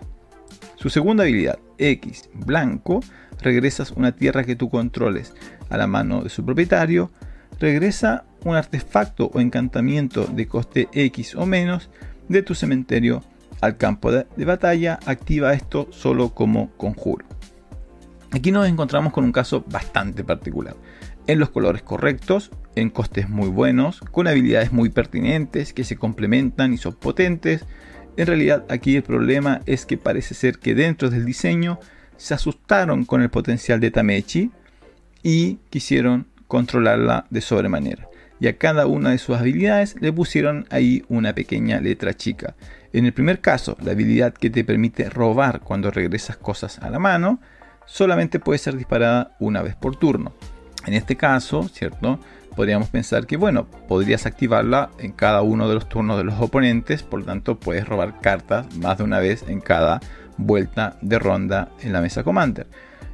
Su 0.75 0.91
segunda 0.91 1.25
habilidad, 1.25 1.59
X 1.79 2.29
blanco, 2.35 3.01
regresas 3.41 3.91
una 3.93 4.13
tierra 4.13 4.45
que 4.45 4.57
tú 4.57 4.69
controles 4.69 5.35
a 5.71 5.77
la 5.77 5.87
mano 5.87 6.23
de 6.23 6.29
su 6.29 6.45
propietario, 6.45 7.11
regresa 7.59 8.25
un 8.45 8.55
artefacto 8.55 9.31
o 9.33 9.41
encantamiento 9.41 10.27
de 10.27 10.47
coste 10.47 10.89
X 10.93 11.35
o 11.35 11.47
menos 11.47 11.91
de 12.29 12.43
tu 12.43 12.55
cementerio 12.55 13.23
al 13.61 13.79
campo 13.79 14.13
de, 14.13 14.27
de 14.37 14.45
batalla, 14.45 14.99
activa 15.07 15.55
esto 15.55 15.89
solo 15.91 16.35
como 16.35 16.71
conjuro. 16.77 17.25
Aquí 18.33 18.53
nos 18.53 18.69
encontramos 18.69 19.13
con 19.13 19.25
un 19.25 19.33
caso 19.33 19.65
bastante 19.67 20.23
particular. 20.23 20.77
En 21.29 21.41
los 21.41 21.51
colores 21.51 21.83
correctos, 21.83 22.53
en 22.77 22.89
costes 22.89 23.29
muy 23.29 23.49
buenos, 23.49 24.01
con 24.13 24.29
habilidades 24.29 24.73
muy 24.73 24.91
pertinentes 24.91 25.73
que 25.73 25.83
se 25.83 25.97
complementan 25.97 26.73
y 26.73 26.77
son 26.77 26.95
potentes. 26.95 27.65
En 28.17 28.29
realidad 28.29 28.65
aquí 28.69 28.95
el 28.95 29.03
problema 29.03 29.61
es 29.67 29.87
que 29.87 29.99
parece 29.99 30.35
ser 30.35 30.59
que 30.59 30.77
dentro 30.77 31.11
del 31.11 31.25
diseño 31.25 31.81
se 32.17 32.35
asustaron 32.35 33.05
con 33.05 33.23
el 33.23 33.31
potencial 33.31 33.81
de 33.81 33.91
Tamechi 33.91 34.53
y 35.25 35.57
quisieron 35.71 36.29
controlarla 36.47 37.27
de 37.31 37.41
sobremanera. 37.41 38.09
Y 38.39 38.47
a 38.47 38.57
cada 38.57 38.87
una 38.87 39.11
de 39.11 39.19
sus 39.19 39.37
habilidades 39.37 39.97
le 40.01 40.13
pusieron 40.13 40.67
ahí 40.71 41.05
una 41.09 41.35
pequeña 41.35 41.81
letra 41.81 42.15
chica. 42.15 42.55
En 42.93 43.05
el 43.05 43.13
primer 43.13 43.41
caso, 43.41 43.77
la 43.83 43.93
habilidad 43.93 44.33
que 44.33 44.51
te 44.51 44.63
permite 44.63 45.11
robar 45.11 45.61
cuando 45.61 45.91
regresas 45.91 46.37
cosas 46.37 46.79
a 46.79 46.89
la 46.89 47.01
mano, 47.01 47.41
solamente 47.85 48.39
puede 48.39 48.59
ser 48.59 48.77
disparada 48.77 49.37
una 49.41 49.63
vez 49.63 49.75
por 49.75 49.97
turno. 49.97 50.33
En 50.87 50.95
este 50.95 51.17
caso, 51.17 51.69
¿cierto? 51.69 52.19
podríamos 52.57 52.89
pensar 52.89 53.27
que, 53.27 53.37
bueno, 53.37 53.67
podrías 53.87 54.27
activarla 54.27 54.91
en 54.99 55.13
cada 55.13 55.43
uno 55.43 55.69
de 55.69 55.75
los 55.75 55.89
turnos 55.89 56.17
de 56.17 56.25
los 56.25 56.41
oponentes, 56.41 57.03
por 57.03 57.21
lo 57.21 57.27
tanto 57.27 57.61
puedes 57.61 57.87
robar 57.87 58.21
cartas 58.21 58.75
más 58.77 58.99
de 58.99 59.05
una 59.05 59.21
vez 59.21 59.45
en 59.47 59.61
cada 59.61 60.01
vuelta 60.39 60.97
de 61.03 61.19
ronda 61.19 61.69
en 61.83 61.93
la 61.93 62.01
mesa 62.01 62.25
Commander. 62.25 62.67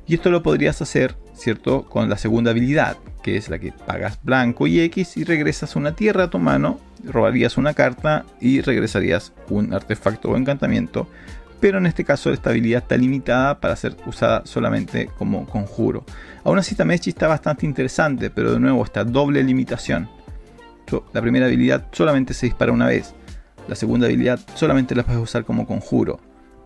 Y 0.06 0.14
esto 0.14 0.30
lo 0.30 0.42
podrías 0.42 0.80
hacer, 0.80 1.16
¿cierto? 1.35 1.85
Con 1.85 2.08
la 2.08 2.18
segunda 2.18 2.52
habilidad, 2.52 2.96
que 3.22 3.37
es 3.37 3.48
la 3.48 3.58
que 3.58 3.72
pagas 3.72 4.18
blanco 4.22 4.66
y 4.66 4.80
X 4.80 5.16
y 5.16 5.24
regresas 5.24 5.76
una 5.76 5.94
tierra 5.94 6.24
a 6.24 6.30
tu 6.30 6.38
mano, 6.38 6.78
robarías 7.04 7.56
una 7.56 7.74
carta 7.74 8.24
y 8.40 8.61
regresarías 8.61 9.32
un 9.48 9.74
artefacto 9.74 10.30
o 10.30 10.37
encantamiento 10.37 11.08
pero 11.62 11.78
en 11.78 11.87
este 11.87 12.04
caso 12.04 12.32
esta 12.32 12.50
habilidad 12.50 12.82
está 12.82 12.96
limitada 12.96 13.61
para 13.61 13.76
ser 13.76 13.96
usada 14.04 14.42
solamente 14.44 15.08
como 15.16 15.46
conjuro. 15.46 16.04
Aún 16.44 16.59
así 16.59 16.74
Tamechi 16.74 17.11
está 17.11 17.28
bastante 17.28 17.66
interesante, 17.66 18.31
pero 18.31 18.52
de 18.52 18.61
nuevo 18.61 18.85
esta 18.85 19.05
doble 19.05 19.42
limitación. 19.42 20.09
La 21.12 21.22
primera 21.22 21.46
habilidad 21.46 21.87
solamente 21.92 22.35
se 22.35 22.46
dispara 22.46 22.72
una 22.72 22.87
vez, 22.87 23.14
la 23.68 23.76
segunda 23.76 24.07
habilidad 24.07 24.40
solamente 24.55 24.94
la 24.94 25.05
puedes 25.05 25.22
usar 25.22 25.44
como 25.44 25.66
conjuro. 25.66 26.20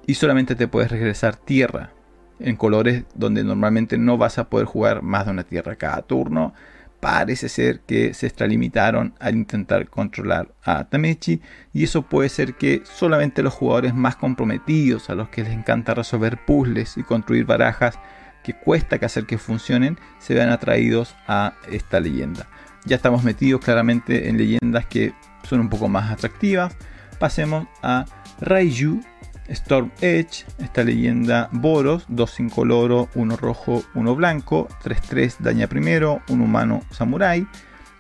Y 0.07 0.15
solamente 0.15 0.55
te 0.55 0.69
puedes 0.69 0.91
regresar 0.91 1.37
tierra 1.37 1.91
en 2.39 2.57
colores 2.57 3.05
donde 3.15 3.45
normalmente 3.45 3.99
no 3.99 4.19
vas 4.19 4.39
a 4.39 4.49
poder 4.49 4.67
jugar 4.67 5.03
más 5.03 5.27
de 5.27 5.33
una 5.33 5.45
tierra 5.45 5.77
cada 5.77 6.03
turno. 6.03 6.55
Parece 7.01 7.49
ser 7.49 7.81
que 7.81 8.15
se 8.15 8.27
extralimitaron 8.27 9.15
al 9.21 9.37
intentar 9.37 9.89
controlar 9.89 10.49
a 10.65 10.85
Tamechi 10.85 11.43
y 11.75 11.85
eso 11.85 12.03
puede 12.03 12.29
ser 12.29 12.55
que 12.55 12.83
solamente 12.85 13.43
los 13.43 13.53
jugadores 13.53 13.95
más 13.95 14.17
comprometidos, 14.17 15.11
a 15.11 15.15
los 15.15 15.29
que 15.29 15.43
les 15.43 15.53
encanta 15.53 15.95
resolver 15.95 16.45
puzzles 16.47 16.97
y 16.97 17.03
construir 17.03 17.45
barajas 17.45 17.99
que 18.47 18.55
cuesta 18.55 19.01
que 19.01 19.07
hacer 19.07 19.27
que 19.27 19.39
funcionen, 19.39 19.99
se 20.21 20.33
vean 20.33 20.51
atraídos 20.51 21.17
a 21.27 21.55
esta 21.69 21.99
leyenda. 21.99 22.47
Ya 22.85 22.95
estamos 22.95 23.25
metidos 23.25 23.61
claramente 23.61 24.29
en 24.29 24.37
leyendas 24.37 24.87
que 24.87 25.15
son 25.43 25.59
un 25.59 25.69
poco 25.69 25.89
más 25.89 26.13
atractivas. 26.13 26.77
Pasemos 27.19 27.67
a 27.83 28.05
Raiju 28.41 29.01
Storm 29.49 29.91
Edge, 30.01 30.45
esta 30.59 30.85
leyenda 30.85 31.49
Boros, 31.51 32.05
2 32.07 32.39
incoloro, 32.39 33.09
1 33.17 33.37
rojo, 33.37 33.83
1 33.97 34.15
blanco, 34.15 34.69
3-3 34.85 35.39
daña 35.41 35.67
primero, 35.67 36.23
un 36.29 36.41
humano 36.41 36.83
samurai. 36.93 37.49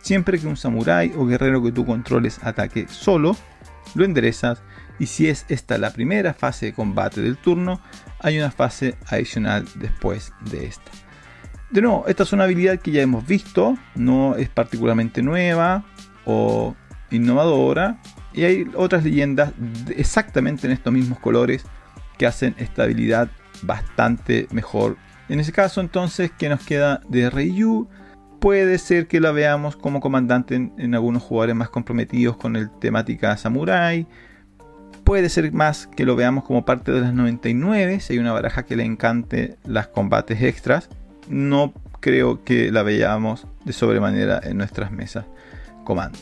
Siempre 0.00 0.38
que 0.38 0.46
un 0.46 0.56
samurai 0.56 1.12
o 1.16 1.26
guerrero 1.26 1.60
que 1.60 1.72
tú 1.72 1.84
controles 1.84 2.38
ataque 2.44 2.86
solo, 2.88 3.36
lo 3.96 4.04
enderezas 4.04 4.62
y 4.98 5.06
si 5.06 5.28
es 5.28 5.44
esta 5.48 5.78
la 5.78 5.90
primera 5.90 6.34
fase 6.34 6.66
de 6.66 6.72
combate 6.72 7.20
del 7.20 7.36
turno, 7.36 7.80
hay 8.20 8.38
una 8.38 8.50
fase 8.50 8.96
adicional 9.08 9.66
después 9.76 10.32
de 10.50 10.66
esta. 10.66 10.90
De 11.70 11.82
nuevo, 11.82 12.04
esta 12.06 12.22
es 12.22 12.32
una 12.32 12.44
habilidad 12.44 12.78
que 12.78 12.92
ya 12.92 13.02
hemos 13.02 13.26
visto, 13.26 13.76
no 13.94 14.36
es 14.36 14.48
particularmente 14.48 15.22
nueva 15.22 15.84
o 16.24 16.76
innovadora, 17.10 18.00
y 18.32 18.44
hay 18.44 18.70
otras 18.74 19.04
leyendas 19.04 19.52
exactamente 19.96 20.66
en 20.66 20.72
estos 20.72 20.92
mismos 20.92 21.18
colores 21.18 21.64
que 22.18 22.26
hacen 22.26 22.54
esta 22.58 22.84
habilidad 22.84 23.28
bastante 23.62 24.46
mejor. 24.52 24.96
En 25.28 25.40
ese 25.40 25.52
caso, 25.52 25.80
entonces, 25.80 26.30
¿qué 26.38 26.48
nos 26.48 26.64
queda 26.64 27.00
de 27.08 27.30
Ryu? 27.30 27.88
Puede 28.40 28.78
ser 28.78 29.08
que 29.08 29.20
la 29.20 29.32
veamos 29.32 29.76
como 29.76 30.00
comandante 30.00 30.54
en, 30.54 30.94
algunos 30.94 31.22
jugadores 31.22 31.56
más 31.56 31.70
comprometidos 31.70 32.36
con 32.36 32.54
el 32.54 32.70
temática 32.70 33.36
samurai 33.36 34.06
puede 35.06 35.28
ser 35.28 35.52
más 35.52 35.86
que 35.86 36.04
lo 36.04 36.16
veamos 36.16 36.42
como 36.42 36.64
parte 36.64 36.90
de 36.90 37.00
las 37.00 37.14
99, 37.14 38.00
si 38.00 38.14
hay 38.14 38.18
una 38.18 38.32
baraja 38.32 38.64
que 38.64 38.74
le 38.74 38.84
encante 38.84 39.56
las 39.64 39.86
combates 39.86 40.42
extras. 40.42 40.90
No 41.28 41.72
creo 42.00 42.42
que 42.42 42.72
la 42.72 42.82
veamos 42.82 43.46
de 43.64 43.72
sobremanera 43.72 44.40
en 44.42 44.58
nuestras 44.58 44.90
mesas 44.90 45.24
comando. 45.84 46.18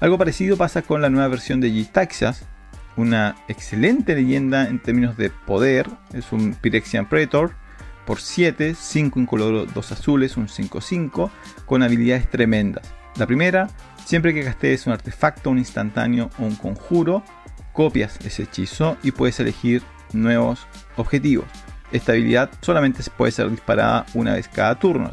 Algo 0.00 0.18
parecido 0.18 0.58
pasa 0.58 0.82
con 0.82 1.00
la 1.00 1.08
nueva 1.08 1.28
versión 1.28 1.62
de 1.62 1.70
G-Taxas, 1.70 2.44
una 2.98 3.36
excelente 3.48 4.14
leyenda 4.14 4.68
en 4.68 4.82
términos 4.82 5.16
de 5.16 5.30
poder. 5.30 5.88
Es 6.12 6.30
un 6.30 6.54
Pyrexian 6.60 7.08
Predator 7.08 7.52
por 8.04 8.20
7, 8.20 8.74
5 8.78 9.18
incoloro, 9.18 9.64
2 9.64 9.92
azules, 9.92 10.36
un 10.36 10.48
5-5, 10.48 11.30
con 11.64 11.82
habilidades 11.82 12.28
tremendas. 12.28 12.86
La 13.16 13.26
primera, 13.26 13.68
siempre 14.04 14.34
que 14.34 14.42
gastes 14.42 14.86
un 14.86 14.92
artefacto, 14.92 15.48
un 15.48 15.56
instantáneo 15.56 16.28
o 16.38 16.44
un 16.44 16.56
conjuro, 16.56 17.24
copias 17.74 18.18
ese 18.24 18.44
hechizo 18.44 18.96
y 19.02 19.10
puedes 19.10 19.38
elegir 19.38 19.82
nuevos 20.14 20.66
objetivos. 20.96 21.44
Esta 21.92 22.12
habilidad 22.12 22.50
solamente 22.62 23.02
puede 23.14 23.32
ser 23.32 23.50
disparada 23.50 24.06
una 24.14 24.32
vez 24.32 24.48
cada 24.48 24.78
turno. 24.78 25.10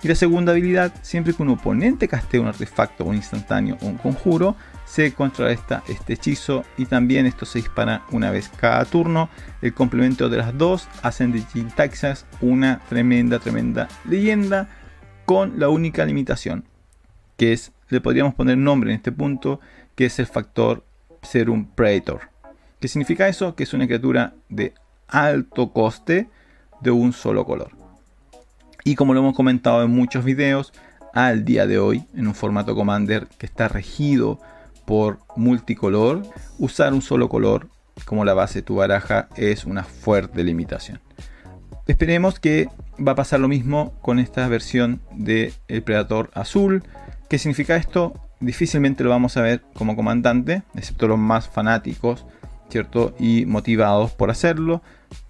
Y 0.00 0.08
la 0.08 0.14
segunda 0.14 0.52
habilidad, 0.52 0.94
siempre 1.02 1.34
que 1.34 1.42
un 1.42 1.48
oponente 1.48 2.06
castee 2.06 2.38
un 2.38 2.46
artefacto, 2.46 3.04
un 3.04 3.16
instantáneo 3.16 3.76
o 3.82 3.86
un 3.86 3.96
conjuro, 3.96 4.54
se 4.84 5.12
contrarresta 5.12 5.82
este 5.88 6.12
hechizo 6.12 6.64
y 6.76 6.86
también 6.86 7.26
esto 7.26 7.44
se 7.44 7.58
dispara 7.58 8.04
una 8.12 8.30
vez 8.30 8.48
cada 8.48 8.84
turno. 8.84 9.28
El 9.60 9.74
complemento 9.74 10.28
de 10.28 10.36
las 10.36 10.56
dos 10.56 10.86
hacen 11.02 11.32
de 11.32 11.42
Taxas 11.74 12.24
una 12.40 12.80
tremenda, 12.88 13.40
tremenda 13.40 13.88
leyenda 14.04 14.68
con 15.24 15.58
la 15.58 15.70
única 15.70 16.04
limitación 16.04 16.64
que 17.36 17.52
es, 17.52 17.72
le 17.88 18.00
podríamos 18.00 18.34
poner 18.34 18.58
nombre 18.58 18.90
en 18.90 18.96
este 18.96 19.12
punto, 19.12 19.60
que 19.94 20.06
es 20.06 20.18
el 20.18 20.26
factor 20.26 20.84
ser 21.26 21.50
un 21.50 21.66
Predator. 21.66 22.30
¿Qué 22.80 22.88
significa 22.88 23.28
eso? 23.28 23.54
Que 23.54 23.64
es 23.64 23.74
una 23.74 23.86
criatura 23.86 24.34
de 24.48 24.72
alto 25.08 25.72
coste 25.72 26.28
de 26.80 26.90
un 26.90 27.12
solo 27.12 27.44
color. 27.44 27.70
Y 28.84 28.94
como 28.94 29.14
lo 29.14 29.20
hemos 29.20 29.34
comentado 29.34 29.82
en 29.82 29.90
muchos 29.90 30.24
videos, 30.24 30.72
al 31.12 31.44
día 31.44 31.66
de 31.66 31.78
hoy, 31.78 32.04
en 32.14 32.28
un 32.28 32.34
formato 32.34 32.74
Commander 32.74 33.26
que 33.38 33.46
está 33.46 33.68
regido 33.68 34.38
por 34.84 35.18
multicolor, 35.34 36.22
usar 36.58 36.92
un 36.92 37.02
solo 37.02 37.28
color 37.28 37.68
como 38.04 38.24
la 38.24 38.34
base 38.34 38.58
de 38.58 38.62
tu 38.62 38.76
baraja 38.76 39.28
es 39.36 39.64
una 39.64 39.82
fuerte 39.82 40.44
limitación. 40.44 41.00
Esperemos 41.86 42.38
que 42.38 42.68
va 42.96 43.12
a 43.12 43.16
pasar 43.16 43.40
lo 43.40 43.48
mismo 43.48 43.94
con 44.02 44.18
esta 44.18 44.46
versión 44.48 45.00
del 45.12 45.54
el 45.68 45.82
Predator 45.82 46.30
azul. 46.34 46.84
¿Qué 47.28 47.38
significa 47.38 47.76
esto? 47.76 48.14
Difícilmente 48.40 49.04
lo 49.04 49.10
vamos 49.10 49.36
a 49.36 49.42
ver 49.42 49.62
como 49.74 49.96
comandante, 49.96 50.62
excepto 50.74 51.08
los 51.08 51.18
más 51.18 51.48
fanáticos, 51.48 52.26
¿cierto? 52.68 53.14
Y 53.18 53.46
motivados 53.46 54.12
por 54.12 54.30
hacerlo, 54.30 54.82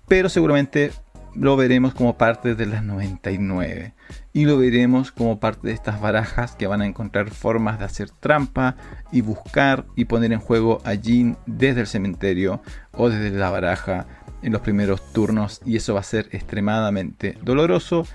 pero 0.09 0.29
seguramente 0.29 0.93
lo 1.35 1.57
veremos 1.57 1.95
como 1.95 2.17
parte 2.17 2.55
de 2.55 2.67
las 2.67 2.83
99 2.83 3.93
y 4.33 4.47
lo 4.47 4.59
veremos 4.59 5.13
como 5.13 5.39
parte 5.39 5.69
de 5.69 5.75
estas 5.75 6.01
barajas 6.01 6.57
que 6.57 6.67
van 6.67 6.81
a 6.81 6.87
encontrar 6.87 7.31
formas 7.31 7.79
de 7.79 7.85
hacer 7.85 8.11
trampa 8.11 8.77
y 9.13 9.21
buscar 9.21 9.85
y 9.97 10.07
poner 10.07 10.33
en 10.33 10.41
juego 10.41 10.81
a 10.85 10.95
Jin 10.95 11.37
desde 11.47 11.83
el 11.83 11.87
cementerio 11.87 12.63
o 12.93 13.11
desde 13.11 13.37
la 13.37 13.51
baraja 13.51 14.07
en 14.43 14.53
los 14.53 14.63
primeros 14.63 15.13
turnos 15.13 15.61
y 15.65 15.77
eso 15.77 15.95
va 15.95 16.01
a 16.01 16.05
ser 16.05 16.29
extremadamente 16.33 17.39
doloroso. 17.43 18.07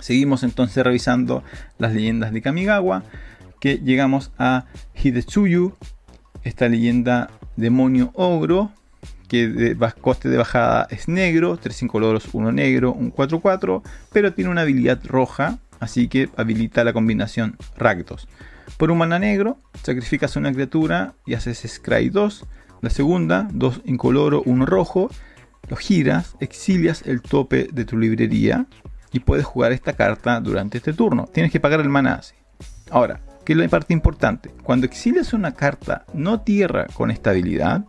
Seguimos 0.00 0.42
entonces 0.42 0.82
revisando 0.82 1.42
las 1.78 1.92
leyendas 1.92 2.32
de 2.32 2.40
Kamigawa 2.40 3.02
que 3.62 3.78
llegamos 3.78 4.32
a 4.38 4.64
Hidetsuyu, 5.00 5.76
esta 6.42 6.68
leyenda 6.68 7.30
demonio 7.54 8.10
ogro, 8.14 8.72
que 9.28 9.46
de 9.46 9.76
coste 10.00 10.28
de 10.28 10.36
bajada 10.36 10.88
es 10.90 11.06
negro, 11.06 11.56
3 11.58 11.82
incoloros, 11.82 12.28
1 12.32 12.50
negro, 12.50 12.92
un 12.92 13.14
4-4, 13.14 13.82
pero 14.12 14.32
tiene 14.34 14.50
una 14.50 14.62
habilidad 14.62 14.98
roja, 15.04 15.60
así 15.78 16.08
que 16.08 16.28
habilita 16.36 16.82
la 16.82 16.92
combinación 16.92 17.56
Rakdos. 17.76 18.26
Por 18.78 18.90
un 18.90 18.98
mana 18.98 19.20
negro, 19.20 19.58
sacrificas 19.80 20.34
una 20.34 20.52
criatura 20.52 21.14
y 21.24 21.34
haces 21.34 21.62
Scry 21.64 22.10
2. 22.10 22.44
La 22.80 22.90
segunda, 22.90 23.46
2 23.52 23.82
incoloro, 23.84 24.42
1 24.44 24.66
rojo, 24.66 25.08
lo 25.68 25.76
giras, 25.76 26.34
exilias 26.40 27.02
el 27.06 27.22
tope 27.22 27.68
de 27.72 27.84
tu 27.84 27.96
librería 27.96 28.66
y 29.12 29.20
puedes 29.20 29.44
jugar 29.44 29.70
esta 29.70 29.92
carta 29.92 30.40
durante 30.40 30.78
este 30.78 30.92
turno. 30.92 31.28
Tienes 31.32 31.52
que 31.52 31.60
pagar 31.60 31.78
el 31.80 31.88
mana 31.88 32.14
así. 32.14 32.34
Ahora, 32.90 33.20
que 33.44 33.52
es 33.52 33.58
la 33.58 33.68
parte 33.68 33.92
importante. 33.92 34.50
Cuando 34.62 34.86
exilias 34.86 35.32
una 35.32 35.52
carta 35.52 36.04
no 36.14 36.40
tierra 36.40 36.86
con 36.94 37.10
estabilidad, 37.10 37.84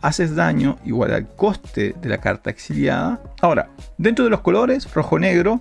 haces 0.00 0.34
daño 0.34 0.78
igual 0.84 1.12
al 1.12 1.34
coste 1.34 1.94
de 2.00 2.08
la 2.08 2.18
carta 2.18 2.50
exiliada. 2.50 3.20
Ahora, 3.40 3.70
dentro 3.98 4.24
de 4.24 4.30
los 4.30 4.40
colores, 4.40 4.92
rojo-negro, 4.92 5.60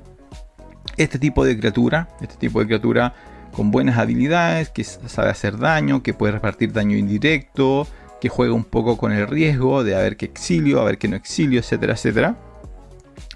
este 0.98 1.20
tipo 1.20 1.44
de 1.44 1.58
criatura, 1.58 2.10
este 2.22 2.36
tipo 2.36 2.60
de 2.60 2.68
criatura 2.68 3.14
con 3.52 3.72
buenas 3.72 3.98
habilidades, 3.98 4.70
que 4.70 4.84
sabe 4.84 5.30
hacer 5.30 5.58
daño, 5.58 6.04
que 6.04 6.14
puede 6.14 6.34
repartir 6.34 6.74
daño 6.74 6.98
indirecto, 6.98 7.88
que 8.20 8.30
juega 8.30 8.54
un 8.54 8.66
poco 8.66 8.98
con 8.98 9.12
el 9.12 9.28
riesgo 9.28 9.84
de 9.84 9.96
a 9.96 10.00
ver 10.00 10.18
qué 10.18 10.26
exilio, 10.26 10.82
a 10.82 10.84
ver 10.84 10.98
qué 10.98 11.08
no 11.08 11.16
exilio, 11.16 11.60
etcétera, 11.60 11.94
etcétera. 11.94 12.36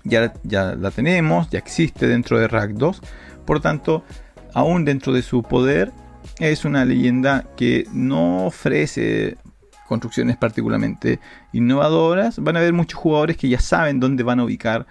Ya, 0.04 0.34
ya 0.44 0.76
la 0.76 0.92
tenemos, 0.92 1.50
ya 1.50 1.60
existe 1.60 2.08
dentro 2.08 2.40
de 2.40 2.48
Rack 2.48 2.72
2. 2.72 3.02
Por 3.46 3.62
tanto, 3.62 4.04
aún 4.54 4.86
dentro 4.86 5.14
de 5.14 5.22
su 5.22 5.44
poder, 5.44 5.92
es 6.40 6.66
una 6.66 6.86
leyenda 6.86 7.46
que 7.56 7.86
no 7.92 8.46
ofrece 8.46 9.38
construcciones 9.88 10.38
particularmente 10.38 11.20
innovadoras. 11.52 12.40
Van 12.40 12.56
a 12.56 12.60
haber 12.60 12.74
muchos 12.74 13.00
jugadores 13.00 13.38
que 13.38 13.50
ya 13.50 13.60
saben 13.60 14.00
dónde 14.00 14.24
van 14.24 14.40
a 14.40 14.44
ubicar 14.44 14.86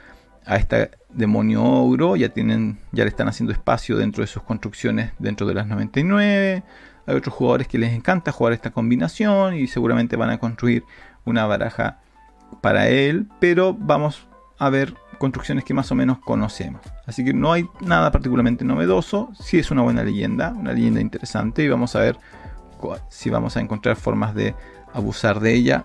a 0.44 0.56
este 0.56 0.90
demonio 1.10 1.62
ogro, 1.62 2.16
ya 2.16 2.30
tienen, 2.30 2.78
ya 2.92 3.04
le 3.04 3.10
están 3.10 3.28
haciendo 3.28 3.52
espacio 3.52 3.96
dentro 3.96 4.22
de 4.22 4.26
sus 4.26 4.42
construcciones 4.42 5.12
dentro 5.18 5.46
de 5.46 5.54
las 5.54 5.66
99. 5.66 6.62
Hay 7.06 7.14
otros 7.14 7.34
jugadores 7.34 7.68
que 7.68 7.78
les 7.78 7.92
encanta 7.92 8.32
jugar 8.32 8.52
esta 8.52 8.70
combinación 8.70 9.54
y 9.54 9.66
seguramente 9.66 10.16
van 10.16 10.30
a 10.30 10.38
construir 10.38 10.84
una 11.24 11.46
baraja 11.46 12.00
para 12.60 12.88
él, 12.88 13.26
pero 13.40 13.74
vamos 13.74 14.26
a 14.58 14.70
ver 14.70 14.94
construcciones 15.18 15.64
que 15.64 15.74
más 15.74 15.90
o 15.90 15.94
menos 15.94 16.18
conocemos. 16.18 16.80
Así 17.06 17.24
que 17.24 17.32
no 17.32 17.52
hay 17.52 17.66
nada 17.80 18.10
particularmente 18.10 18.64
novedoso, 18.64 19.30
sí 19.38 19.58
es 19.58 19.70
una 19.70 19.82
buena 19.82 20.04
leyenda, 20.04 20.50
una 20.50 20.72
leyenda 20.72 21.00
interesante 21.00 21.62
y 21.62 21.68
vamos 21.68 21.94
a 21.96 22.00
ver 22.00 22.18
si 23.08 23.28
vamos 23.28 23.56
a 23.56 23.60
encontrar 23.60 23.96
formas 23.96 24.34
de 24.34 24.54
abusar 24.92 25.40
de 25.40 25.54
ella. 25.54 25.84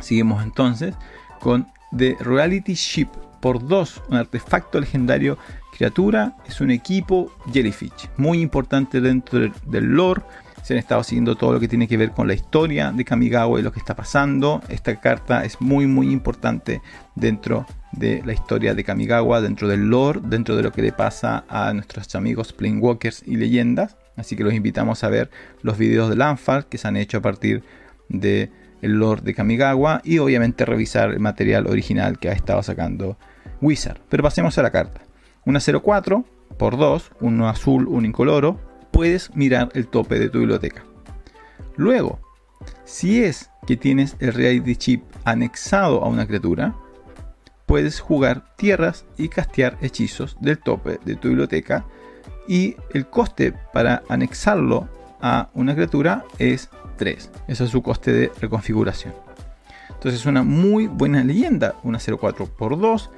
Seguimos 0.00 0.42
entonces 0.42 0.94
con 1.40 1.66
The 1.96 2.16
Reality 2.20 2.74
Ship 2.74 3.08
por 3.40 3.66
2, 3.66 4.02
un 4.08 4.16
artefacto 4.16 4.80
legendario 4.80 5.38
criatura, 5.76 6.34
es 6.46 6.62
un 6.62 6.70
equipo 6.70 7.30
Jellyfish, 7.52 8.08
muy 8.16 8.40
importante 8.40 9.02
dentro 9.02 9.40
del 9.66 9.84
lore 9.84 10.22
se 10.66 10.74
han 10.74 10.80
estado 10.80 11.04
siguiendo 11.04 11.36
todo 11.36 11.52
lo 11.52 11.60
que 11.60 11.68
tiene 11.68 11.86
que 11.86 11.96
ver 11.96 12.10
con 12.10 12.26
la 12.26 12.34
historia 12.34 12.90
de 12.90 13.04
Kamigawa 13.04 13.60
y 13.60 13.62
lo 13.62 13.70
que 13.70 13.78
está 13.78 13.94
pasando. 13.94 14.60
Esta 14.68 14.98
carta 14.98 15.44
es 15.44 15.60
muy 15.60 15.86
muy 15.86 16.10
importante 16.10 16.82
dentro 17.14 17.66
de 17.96 18.22
la 18.24 18.32
historia 18.32 18.74
de 18.74 18.84
Kamigawa, 18.84 19.40
dentro 19.40 19.68
del 19.68 19.88
lore, 19.88 20.20
dentro 20.22 20.56
de 20.56 20.62
lo 20.62 20.72
que 20.72 20.82
le 20.82 20.92
pasa 20.92 21.44
a 21.48 21.72
nuestros 21.72 22.14
amigos 22.14 22.52
Planewalkers 22.52 23.22
y 23.26 23.36
leyendas. 23.36 23.96
Así 24.16 24.36
que 24.36 24.44
los 24.44 24.54
invitamos 24.54 25.04
a 25.04 25.08
ver 25.08 25.30
los 25.62 25.78
videos 25.78 26.08
de 26.08 26.16
Lanfar 26.16 26.66
que 26.66 26.78
se 26.78 26.88
han 26.88 26.96
hecho 26.96 27.18
a 27.18 27.22
partir 27.22 27.62
de 28.08 28.50
el 28.82 28.92
lore 28.92 29.22
de 29.22 29.34
Kamigawa 29.34 30.00
y 30.04 30.18
obviamente 30.18 30.64
revisar 30.64 31.10
el 31.10 31.20
material 31.20 31.66
original 31.66 32.18
que 32.18 32.28
ha 32.28 32.32
estado 32.32 32.62
sacando 32.62 33.18
Wizard. 33.60 34.00
Pero 34.08 34.22
pasemos 34.22 34.56
a 34.58 34.62
la 34.62 34.70
carta. 34.70 35.00
Una 35.44 35.60
04 35.60 36.24
por 36.58 36.76
2, 36.76 37.12
uno 37.20 37.48
azul, 37.48 37.88
un 37.88 38.04
incoloro, 38.04 38.60
puedes 38.90 39.34
mirar 39.34 39.70
el 39.74 39.88
tope 39.88 40.18
de 40.18 40.28
tu 40.28 40.38
biblioteca. 40.40 40.84
Luego, 41.76 42.20
Si 42.84 43.22
es 43.22 43.50
que 43.66 43.76
tienes 43.76 44.16
el 44.18 44.32
reality 44.32 44.76
chip 44.76 45.02
anexado 45.24 46.02
a 46.02 46.08
una 46.08 46.26
criatura, 46.26 46.74
puedes 47.66 48.00
jugar 48.00 48.44
tierras 48.56 49.04
y 49.18 49.28
castear 49.28 49.76
hechizos 49.82 50.36
del 50.40 50.58
tope 50.58 51.00
de 51.04 51.16
tu 51.16 51.28
biblioteca 51.28 51.84
y 52.48 52.76
el 52.94 53.06
coste 53.06 53.52
para 53.72 54.02
anexarlo 54.08 54.88
a 55.20 55.48
una 55.54 55.74
criatura 55.74 56.24
es 56.38 56.70
3. 56.96 57.30
Ese 57.48 57.64
es 57.64 57.70
su 57.70 57.82
coste 57.82 58.12
de 58.12 58.32
reconfiguración. 58.40 59.14
Entonces 59.88 60.20
es 60.20 60.26
una 60.26 60.42
muy 60.42 60.86
buena 60.86 61.24
leyenda, 61.24 61.74
una 61.82 61.98
04x2. 61.98 63.10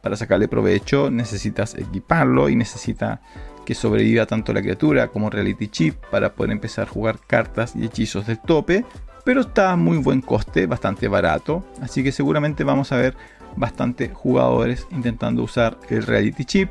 Para 0.00 0.16
sacarle 0.16 0.48
provecho 0.48 1.10
necesitas 1.10 1.74
equiparlo 1.74 2.48
y 2.48 2.56
necesita 2.56 3.20
que 3.66 3.74
sobreviva 3.74 4.24
tanto 4.24 4.52
la 4.54 4.62
criatura 4.62 5.08
como 5.08 5.28
reality 5.28 5.68
chip 5.68 5.96
para 6.10 6.32
poder 6.32 6.52
empezar 6.52 6.88
a 6.88 6.90
jugar 6.90 7.18
cartas 7.26 7.76
y 7.76 7.84
hechizos 7.84 8.26
del 8.26 8.40
tope. 8.40 8.86
Pero 9.24 9.42
está 9.42 9.72
a 9.72 9.76
muy 9.76 9.98
buen 9.98 10.22
coste, 10.22 10.66
bastante 10.66 11.06
barato. 11.08 11.64
Así 11.82 12.02
que 12.02 12.12
seguramente 12.12 12.64
vamos 12.64 12.90
a 12.92 12.96
ver 12.96 13.14
bastante 13.56 14.08
jugadores 14.08 14.86
intentando 14.90 15.42
usar 15.42 15.78
el 15.88 16.04
reality 16.04 16.44
chip. 16.44 16.70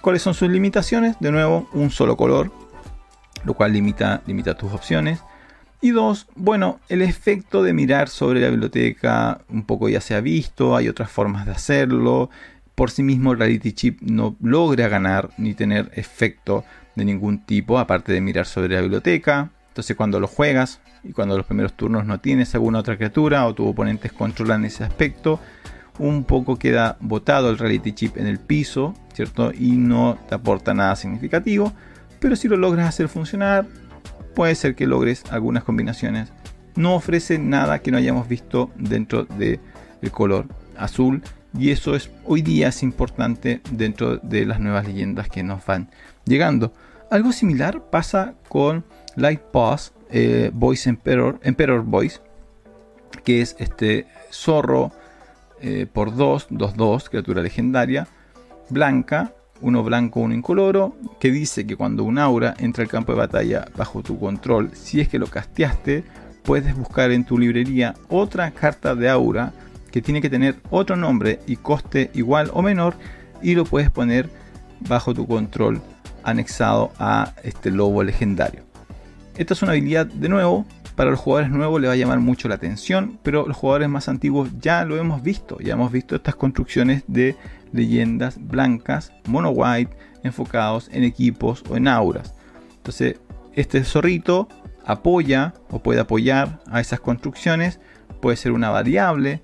¿Cuáles 0.00 0.22
son 0.22 0.34
sus 0.34 0.50
limitaciones? 0.50 1.16
De 1.20 1.30
nuevo, 1.30 1.68
un 1.72 1.90
solo 1.90 2.16
color, 2.16 2.50
lo 3.44 3.54
cual 3.54 3.72
limita, 3.72 4.22
limita 4.26 4.54
tus 4.54 4.72
opciones. 4.72 5.22
Y 5.80 5.90
dos, 5.90 6.28
bueno, 6.36 6.78
el 6.88 7.02
efecto 7.02 7.62
de 7.62 7.72
mirar 7.72 8.08
sobre 8.08 8.40
la 8.40 8.48
biblioteca 8.48 9.40
un 9.48 9.64
poco 9.64 9.88
ya 9.88 10.00
se 10.00 10.14
ha 10.14 10.20
visto, 10.20 10.76
hay 10.76 10.88
otras 10.88 11.10
formas 11.10 11.44
de 11.44 11.52
hacerlo. 11.52 12.30
Por 12.76 12.90
sí 12.90 13.02
mismo 13.02 13.32
el 13.32 13.38
Reality 13.38 13.72
Chip 13.72 14.00
no 14.00 14.36
logra 14.40 14.88
ganar 14.88 15.30
ni 15.38 15.54
tener 15.54 15.90
efecto 15.94 16.64
de 16.94 17.04
ningún 17.04 17.44
tipo, 17.44 17.78
aparte 17.80 18.12
de 18.12 18.20
mirar 18.20 18.46
sobre 18.46 18.74
la 18.74 18.80
biblioteca. 18.80 19.50
Entonces 19.68 19.96
cuando 19.96 20.20
lo 20.20 20.28
juegas 20.28 20.80
y 21.02 21.12
cuando 21.12 21.36
los 21.36 21.46
primeros 21.46 21.72
turnos 21.72 22.06
no 22.06 22.20
tienes 22.20 22.54
alguna 22.54 22.78
otra 22.78 22.96
criatura 22.96 23.44
o 23.46 23.54
tus 23.54 23.66
oponentes 23.66 24.12
controlan 24.12 24.64
ese 24.64 24.84
aspecto, 24.84 25.40
un 25.98 26.24
poco 26.24 26.56
queda 26.56 26.96
botado 27.00 27.50
el 27.50 27.58
reality 27.58 27.92
chip 27.92 28.16
en 28.16 28.26
el 28.26 28.38
piso, 28.38 28.94
¿cierto? 29.12 29.52
Y 29.52 29.72
no 29.72 30.18
te 30.28 30.34
aporta 30.34 30.74
nada 30.74 30.96
significativo, 30.96 31.72
pero 32.18 32.36
si 32.36 32.48
lo 32.48 32.56
logras 32.56 32.88
hacer 32.88 33.08
funcionar, 33.08 33.66
puede 34.34 34.54
ser 34.54 34.74
que 34.74 34.86
logres 34.86 35.24
algunas 35.30 35.64
combinaciones. 35.64 36.32
No 36.74 36.94
ofrece 36.94 37.38
nada 37.38 37.80
que 37.80 37.90
no 37.90 37.98
hayamos 37.98 38.28
visto 38.28 38.70
dentro 38.76 39.24
del 39.24 39.60
color 40.10 40.46
azul 40.76 41.22
y 41.58 41.70
eso 41.70 41.94
es 41.94 42.10
hoy 42.24 42.40
día 42.40 42.68
es 42.68 42.82
importante 42.82 43.60
dentro 43.70 44.16
de 44.16 44.46
las 44.46 44.58
nuevas 44.58 44.86
leyendas 44.86 45.28
que 45.28 45.42
nos 45.42 45.64
van 45.66 45.90
llegando. 46.24 46.72
Algo 47.10 47.32
similar 47.32 47.90
pasa 47.90 48.34
con 48.48 48.84
Light 49.16 49.40
Pass 49.40 49.92
eh, 50.10 50.50
Voice 50.54 50.88
Emperor, 50.88 51.38
Emperor 51.42 51.82
Voice, 51.82 52.20
que 53.24 53.42
es 53.42 53.54
este 53.58 54.06
zorro 54.30 54.92
eh, 55.62 55.86
por 55.90 56.14
2, 56.14 56.48
2, 56.50 56.76
2, 56.76 57.08
criatura 57.08 57.42
legendaria, 57.42 58.08
blanca, 58.68 59.32
uno 59.60 59.82
blanco, 59.82 60.20
uno 60.20 60.34
incoloro, 60.34 60.96
que 61.20 61.30
dice 61.30 61.66
que 61.66 61.76
cuando 61.76 62.04
un 62.04 62.18
aura 62.18 62.54
entra 62.58 62.82
al 62.82 62.90
campo 62.90 63.12
de 63.12 63.18
batalla 63.18 63.66
bajo 63.76 64.02
tu 64.02 64.18
control, 64.18 64.70
si 64.74 65.00
es 65.00 65.08
que 65.08 65.18
lo 65.18 65.28
casteaste, 65.28 66.04
puedes 66.42 66.76
buscar 66.76 67.12
en 67.12 67.24
tu 67.24 67.38
librería 67.38 67.94
otra 68.08 68.50
carta 68.50 68.94
de 68.94 69.08
aura 69.08 69.52
que 69.90 70.02
tiene 70.02 70.20
que 70.20 70.30
tener 70.30 70.56
otro 70.70 70.96
nombre 70.96 71.38
y 71.46 71.56
coste 71.56 72.10
igual 72.14 72.50
o 72.52 72.62
menor 72.62 72.94
y 73.40 73.54
lo 73.54 73.64
puedes 73.64 73.90
poner 73.90 74.28
bajo 74.80 75.14
tu 75.14 75.26
control 75.26 75.80
anexado 76.24 76.92
a 76.98 77.34
este 77.42 77.70
lobo 77.70 78.02
legendario. 78.02 78.62
Esta 79.36 79.54
es 79.54 79.62
una 79.62 79.72
habilidad 79.72 80.06
de 80.06 80.28
nuevo 80.28 80.66
para 80.94 81.10
los 81.10 81.20
jugadores 81.20 81.50
nuevos 81.50 81.80
le 81.80 81.88
va 81.88 81.94
a 81.94 81.96
llamar 81.96 82.20
mucho 82.20 82.48
la 82.48 82.56
atención, 82.56 83.18
pero 83.22 83.46
los 83.46 83.56
jugadores 83.56 83.88
más 83.88 84.08
antiguos 84.08 84.50
ya 84.60 84.84
lo 84.84 84.96
hemos 84.96 85.22
visto, 85.22 85.58
ya 85.60 85.72
hemos 85.74 85.90
visto 85.90 86.16
estas 86.16 86.34
construcciones 86.34 87.04
de 87.06 87.36
leyendas 87.72 88.36
blancas, 88.38 89.12
mono 89.26 89.50
white, 89.50 89.96
enfocados 90.22 90.88
en 90.92 91.04
equipos 91.04 91.64
o 91.68 91.76
en 91.76 91.88
auras. 91.88 92.34
Entonces, 92.76 93.20
este 93.54 93.84
zorrito 93.84 94.48
apoya 94.84 95.54
o 95.70 95.82
puede 95.82 96.00
apoyar 96.00 96.60
a 96.70 96.80
esas 96.80 97.00
construcciones, 97.00 97.80
puede 98.20 98.36
ser 98.36 98.52
una 98.52 98.70
variable 98.70 99.40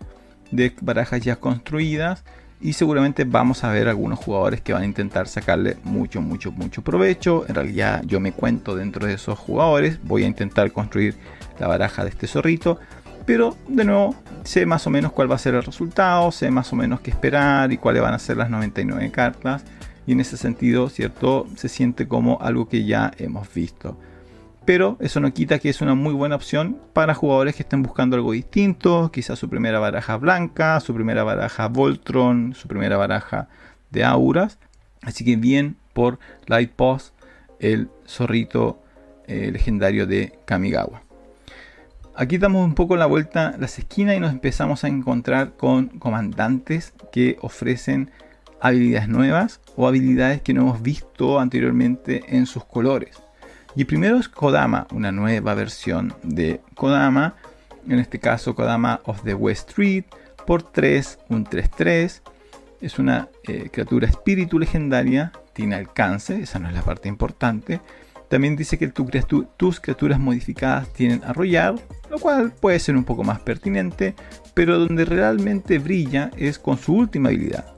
de 0.51 0.75
barajas 0.81 1.21
ya 1.21 1.37
construidas 1.37 2.25
y 2.61 2.73
seguramente 2.73 3.25
vamos 3.25 3.63
a 3.63 3.71
ver 3.71 3.89
algunos 3.89 4.19
jugadores 4.19 4.61
que 4.61 4.73
van 4.73 4.83
a 4.83 4.87
intentar 4.87 5.29
sacarle 5.29 5.77
mucho, 5.85 6.21
mucho, 6.21 6.51
mucho 6.51 6.83
provecho. 6.83 7.45
En 7.49 7.55
realidad 7.55 8.03
yo 8.05 8.19
me 8.19 8.33
cuento 8.33 8.75
dentro 8.75 9.07
de 9.07 9.15
esos 9.15 9.39
jugadores, 9.39 10.01
voy 10.03 10.25
a 10.25 10.27
intentar 10.27 10.73
construir 10.73 11.15
la 11.59 11.69
baraja 11.69 12.03
de 12.03 12.11
este 12.11 12.27
zorrito. 12.27 12.79
Pero 13.27 13.57
de 13.69 13.85
nuevo, 13.85 14.17
sé 14.43 14.67
más 14.67 14.87
o 14.87 14.91
menos 14.91 15.13
cuál 15.13 15.31
va 15.31 15.37
a 15.37 15.39
ser 15.39 15.55
el 15.55 15.63
resultado, 15.63 16.33
sé 16.33 16.51
más 16.51 16.73
o 16.73 16.77
menos 16.77 17.01
qué 17.01 17.11
esperar 17.11 17.73
y 17.73 17.77
cuáles 17.77 18.03
van 18.03 18.15
a 18.15 18.19
ser 18.19 18.39
las 18.39 18.51
99 18.51 19.11
cartas. 19.13 19.65
Y 20.07 20.13
en 20.13 20.21
ese 20.21 20.37
sentido, 20.37 20.89
¿cierto? 20.89 21.47
Se 21.55 21.69
siente 21.69 22.09
como 22.09 22.41
algo 22.41 22.69
que 22.69 22.85
ya 22.85 23.13
hemos 23.19 23.53
visto 23.53 23.99
pero 24.69 24.99
eso 25.01 25.19
no 25.21 25.33
quita 25.33 25.59
que 25.61 25.71
es 25.71 25.81
una 25.81 25.95
muy 25.95 26.13
buena 26.13 26.37
opción 26.37 26.77
para 26.93 27.15
jugadores 27.15 27.57
que 27.57 27.63
estén 27.63 27.83
buscando 27.83 28.17
algo 28.17 28.33
distinto, 28.33 29.11
quizás 29.11 29.39
su 29.39 29.49
primera 29.49 29.79
baraja 29.79 30.19
blanca, 30.19 30.79
su 30.81 30.93
primera 30.93 31.25
baraja 31.25 31.69
Voltron, 31.69 32.53
su 32.55 32.69
primera 32.69 32.99
baraja 32.99 33.49
de 33.91 34.05
auras. 34.05 34.59
Así 35.01 35.25
que 35.25 35.37
bien 35.37 35.79
por 35.95 36.19
Light 36.49 36.71
Post, 36.73 37.15
el 37.61 37.89
zorrito 38.07 38.83
eh, 39.27 39.49
legendario 39.51 40.07
de 40.07 40.39
Kamigawa. 40.45 41.01
Aquí 42.15 42.37
damos 42.37 42.63
un 42.63 42.75
poco 42.75 42.95
la 42.97 43.07
vuelta 43.07 43.49
a 43.49 43.57
las 43.57 43.79
esquinas 43.79 44.19
y 44.19 44.21
nos 44.21 44.33
empezamos 44.33 44.85
a 44.85 44.89
encontrar 44.89 45.57
con 45.57 45.87
comandantes 45.99 46.93
que 47.11 47.39
ofrecen 47.41 48.11
habilidades 48.61 49.09
nuevas 49.09 49.63
o 49.77 49.89
habilidades 49.89 50.43
que 50.43 50.53
no 50.53 50.61
hemos 50.61 50.83
visto 50.83 51.41
anteriormente 51.41 52.37
en 52.37 52.45
sus 52.45 52.67
colores. 52.67 53.28
Y 53.75 53.85
primero 53.85 54.17
es 54.19 54.29
Kodama, 54.29 54.87
una 54.93 55.13
nueva 55.13 55.55
versión 55.55 56.15
de 56.23 56.61
Kodama, 56.75 57.37
en 57.89 57.99
este 57.99 58.19
caso 58.19 58.55
Kodama 58.55 59.01
of 59.05 59.23
the 59.23 59.35
West 59.35 59.71
Street, 59.71 60.05
por 60.47 60.63
3, 60.63 61.19
un 61.29 61.45
3-3. 61.45 62.23
Es 62.81 62.99
una 62.99 63.29
eh, 63.47 63.69
criatura 63.71 64.07
espíritu 64.07 64.59
legendaria, 64.59 65.33
tiene 65.53 65.75
alcance, 65.75 66.41
esa 66.41 66.59
no 66.59 66.69
es 66.69 66.75
la 66.75 66.83
parte 66.83 67.09
importante. 67.09 67.81
También 68.29 68.57
dice 68.57 68.79
que 68.79 68.89
tus 68.89 69.81
criaturas 69.81 70.21
modificadas 70.21 70.93
tienen 70.93 71.23
arrollar, 71.25 71.75
lo 72.11 72.19
cual 72.19 72.53
puede 72.53 72.79
ser 72.79 72.97
un 72.97 73.05
poco 73.05 73.25
más 73.25 73.41
pertinente, 73.41 74.15
pero 74.55 74.79
donde 74.79 75.05
realmente 75.05 75.79
brilla 75.79 76.31
es 76.37 76.59
con 76.59 76.77
su 76.79 76.95
última 76.95 77.31
habilidad, 77.31 77.75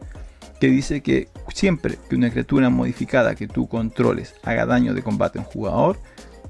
que 0.61 0.67
dice 0.67 1.03
que 1.03 1.29
siempre 1.53 1.99
que 2.09 2.17
una 2.17 2.31
criatura 2.31 2.71
modificada 2.71 3.35
que 3.35 3.49
tú 3.49 3.69
controles 3.69 4.35
haga 4.43 4.67
daño 4.67 4.95
de 4.95 5.03
combate 5.03 5.39
a 5.39 5.43
un 5.43 5.49
jugador, 5.49 5.99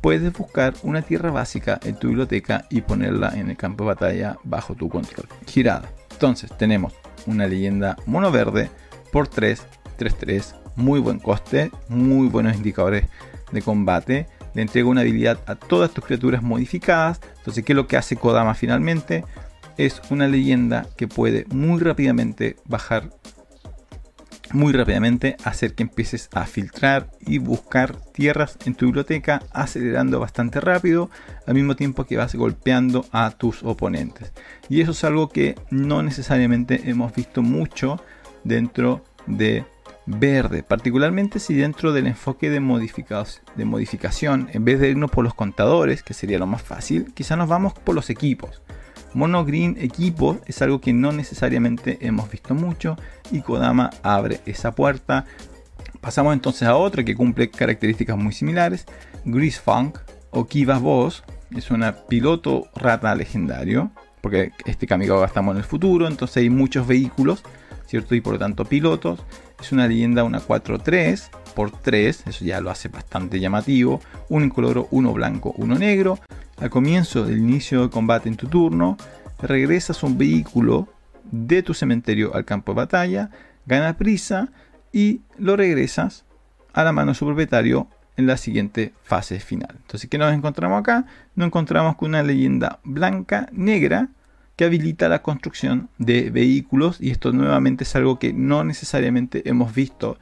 puedes 0.01 0.33
buscar 0.33 0.75
una 0.83 1.03
tierra 1.03 1.31
básica 1.31 1.79
en 1.85 1.97
tu 1.97 2.09
biblioteca 2.09 2.67
y 2.71 2.81
ponerla 2.81 3.33
en 3.37 3.51
el 3.51 3.57
campo 3.57 3.85
de 3.85 3.89
batalla 3.89 4.39
bajo 4.45 4.75
tu 4.75 4.89
control. 4.89 5.29
Girada. 5.47 5.91
Entonces 6.11 6.51
tenemos 6.57 6.93
una 7.27 7.47
leyenda 7.47 7.97
mono 8.07 8.31
verde 8.31 8.71
por 9.13 9.29
3, 9.29 9.63
3, 9.97 10.17
3, 10.17 10.55
muy 10.77 11.01
buen 11.01 11.19
coste, 11.19 11.71
muy 11.89 12.29
buenos 12.29 12.57
indicadores 12.57 13.05
de 13.53 13.63
combate. 13.63 14.27
Le 14.55 14.63
entrega 14.63 14.89
una 14.89 15.03
habilidad 15.03 15.39
a 15.47 15.55
todas 15.55 15.91
tus 15.91 16.05
criaturas 16.05 16.43
modificadas. 16.43 17.21
Entonces, 17.39 17.65
¿qué 17.65 17.73
es 17.73 17.77
lo 17.77 17.87
que 17.87 17.97
hace 17.97 18.17
Kodama 18.17 18.55
finalmente? 18.55 19.25
Es 19.77 20.03
una 20.11 20.27
leyenda 20.27 20.87
que 20.97 21.09
puede 21.09 21.47
muy 21.51 21.81
rápidamente 21.81 22.57
bajar 22.65 23.11
muy 24.53 24.73
rápidamente 24.73 25.37
hacer 25.45 25.75
que 25.75 25.83
empieces 25.83 26.29
a 26.33 26.45
filtrar 26.47 27.11
y 27.21 27.39
buscar 27.39 27.97
tierras 28.13 28.59
en 28.65 28.75
tu 28.75 28.87
biblioteca 28.87 29.43
acelerando 29.53 30.21
bastante 30.21 30.61
rápido 30.61 31.11
al 31.47 31.55
mismo 31.55 31.77
tiempo 31.77 32.05
que 32.05 32.17
vas 32.17 32.35
golpeando 32.35 33.05
a 33.13 33.31
tus 33.31 33.63
oponentes. 33.63 34.33
Y 34.69 34.81
eso 34.81 34.93
es 34.93 35.05
algo 35.05 35.29
que 35.29 35.55
no 35.71 36.03
necesariamente 36.03 36.83
hemos 36.91 37.15
visto 37.15 37.43
mucho 37.43 38.03
dentro 38.45 39.05
de 39.27 39.65
verde 40.07 40.63
particularmente 40.63 41.39
si 41.39 41.55
dentro 41.55 41.93
del 41.93 42.07
enfoque 42.07 42.51
de, 42.51 42.57
de 42.57 43.65
modificación 43.65 44.49
en 44.53 44.65
vez 44.65 44.81
de 44.81 44.91
irnos 44.91 45.11
por 45.11 45.23
los 45.23 45.35
contadores 45.35 46.03
que 46.03 46.15
sería 46.15 46.39
lo 46.39 46.47
más 46.47 46.63
fácil 46.63 47.13
quizá 47.15 47.37
nos 47.37 47.49
vamos 47.49 47.75
por 47.75 47.95
los 47.95 48.11
equipos 48.11 48.63
Mono 49.15 49.45
Green 49.45 49.77
equipo 49.81 50.39
es 50.47 50.63
algo 50.63 50.81
que 50.81 50.93
no 50.93 51.13
necesariamente 51.13 51.99
hemos 52.01 52.31
visto 52.31 52.55
mucho 52.55 52.97
y 53.31 53.41
Kodama 53.41 53.91
abre 54.03 54.41
esa 54.47 54.73
puerta. 54.75 55.27
Pasamos 56.01 56.33
entonces 56.33 56.69
a 56.69 56.77
otro 56.77 57.05
que 57.05 57.15
cumple 57.15 57.51
características 57.51 58.17
muy 58.17 58.33
similares. 58.33 58.87
Grease 59.25 59.61
Funk 59.61 59.99
o 60.31 60.47
Kiva 60.47 60.79
Boss 60.79 61.25
es 61.57 61.71
una 61.71 62.07
piloto 62.07 62.69
rata 62.75 63.15
legendario, 63.15 63.91
porque 64.21 64.53
este 64.65 64.87
Kamigawa 64.87 65.27
estamos 65.27 65.53
en 65.53 65.59
el 65.59 65.65
futuro, 65.65 66.07
entonces 66.07 66.39
hay 66.39 66.51
muchos 66.51 66.87
vehículos, 66.87 67.43
¿cierto? 67.87 68.15
Y 68.15 68.21
por 68.21 68.35
lo 68.35 68.39
tanto 68.39 68.65
pilotos. 68.65 69.21
Es 69.61 69.73
una 69.73 69.87
leyenda, 69.87 70.25
una 70.25 70.41
4-3 70.41 71.29
por 71.51 71.71
3, 71.71 72.25
eso 72.27 72.45
ya 72.45 72.61
lo 72.61 72.71
hace 72.71 72.89
bastante 72.89 73.41
llamativo. 73.41 74.01
Uno 74.29 74.45
incoloro, 74.45 74.89
uno 74.91 75.13
blanco, 75.13 75.55
uno 75.57 75.77
negro 75.77 76.19
al 76.59 76.71
comienzo 76.71 77.25
del 77.25 77.39
inicio 77.39 77.83
de 77.83 77.91
combate 77.91 78.29
en 78.29 78.37
tu 78.37 78.47
turno, 78.47 78.97
regresas 79.41 80.03
un 80.03 80.19
vehículo 80.19 80.89
de 81.31 81.63
tu 81.63 81.75
cementerio 81.75 82.35
al 82.35 82.45
campo 82.45 82.73
de 82.73 82.77
batalla, 82.77 83.31
gana 83.67 83.97
prisa 83.97 84.49
y 84.93 85.23
lo 85.39 85.57
regresas 85.57 86.25
a 86.73 86.85
la 86.85 86.93
mano 86.93 87.13
de 87.13 87.19
su 87.19 87.27
propietario 87.27 87.89
en 88.17 88.27
la 88.27 88.37
siguiente 88.37 88.93
fase 89.03 89.41
final. 89.41 89.75
Entonces, 89.77 90.09
¿qué 90.11 90.19
nos 90.19 90.35
encontramos 90.35 90.81
acá? 90.81 91.07
Nos 91.35 91.47
encontramos 91.47 91.97
con 91.97 92.11
una 92.11 92.23
leyenda 92.23 92.81
blanca 92.85 93.49
negra 93.53 94.09
que 94.57 94.65
habilita 94.67 95.09
la 95.09 95.23
construcción 95.23 95.89
de 95.97 96.31
vehículos 96.31 96.99
y 97.01 97.11
esto 97.11 97.33
nuevamente 97.33 97.85
es 97.85 97.97
algo 97.97 98.19
que 98.19 98.35
no 98.35 98.63
necesariamente 98.63 99.49
hemos 99.49 99.75
visto 99.75 100.19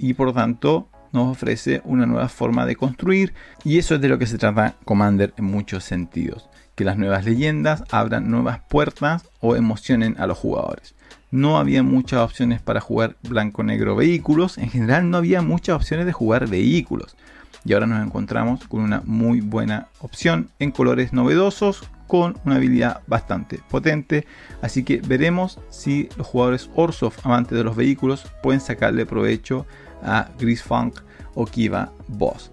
y 0.00 0.14
por 0.14 0.32
tanto 0.32 0.88
nos 1.12 1.28
ofrece 1.28 1.82
una 1.84 2.06
nueva 2.06 2.28
forma 2.28 2.66
de 2.66 2.76
construir. 2.76 3.34
Y 3.64 3.78
eso 3.78 3.96
es 3.96 4.00
de 4.00 4.08
lo 4.08 4.18
que 4.18 4.26
se 4.26 4.38
trata 4.38 4.76
Commander 4.84 5.34
en 5.36 5.44
muchos 5.44 5.84
sentidos, 5.84 6.48
que 6.74 6.84
las 6.84 6.96
nuevas 6.96 7.24
leyendas 7.24 7.84
abran 7.90 8.30
nuevas 8.30 8.60
puertas 8.68 9.28
o 9.40 9.56
emocionen 9.56 10.16
a 10.18 10.26
los 10.26 10.38
jugadores. 10.38 10.94
No 11.30 11.58
había 11.58 11.82
muchas 11.82 12.20
opciones 12.20 12.60
para 12.60 12.80
jugar 12.80 13.16
blanco-negro 13.22 13.94
vehículos, 13.94 14.58
en 14.58 14.70
general 14.70 15.10
no 15.10 15.18
había 15.18 15.42
muchas 15.42 15.76
opciones 15.76 16.06
de 16.06 16.12
jugar 16.12 16.48
vehículos. 16.48 17.16
Y 17.64 17.74
ahora 17.74 17.86
nos 17.86 18.04
encontramos 18.04 18.66
con 18.66 18.80
una 18.80 19.02
muy 19.04 19.40
buena 19.40 19.88
opción 20.00 20.48
en 20.58 20.70
colores 20.70 21.12
novedosos 21.12 21.82
con 22.06 22.36
una 22.44 22.56
habilidad 22.56 23.02
bastante 23.06 23.60
potente. 23.70 24.26
Así 24.62 24.82
que 24.82 24.96
veremos 24.96 25.60
si 25.68 26.08
los 26.16 26.26
jugadores 26.26 26.68
Orsoft 26.74 27.24
amantes 27.24 27.56
de 27.56 27.62
los 27.62 27.76
vehículos 27.76 28.26
pueden 28.42 28.60
sacarle 28.60 29.06
provecho 29.06 29.66
a 30.02 30.28
Funk 30.62 31.00
o 31.34 31.44
Kiva 31.46 31.92
Boss. 32.08 32.50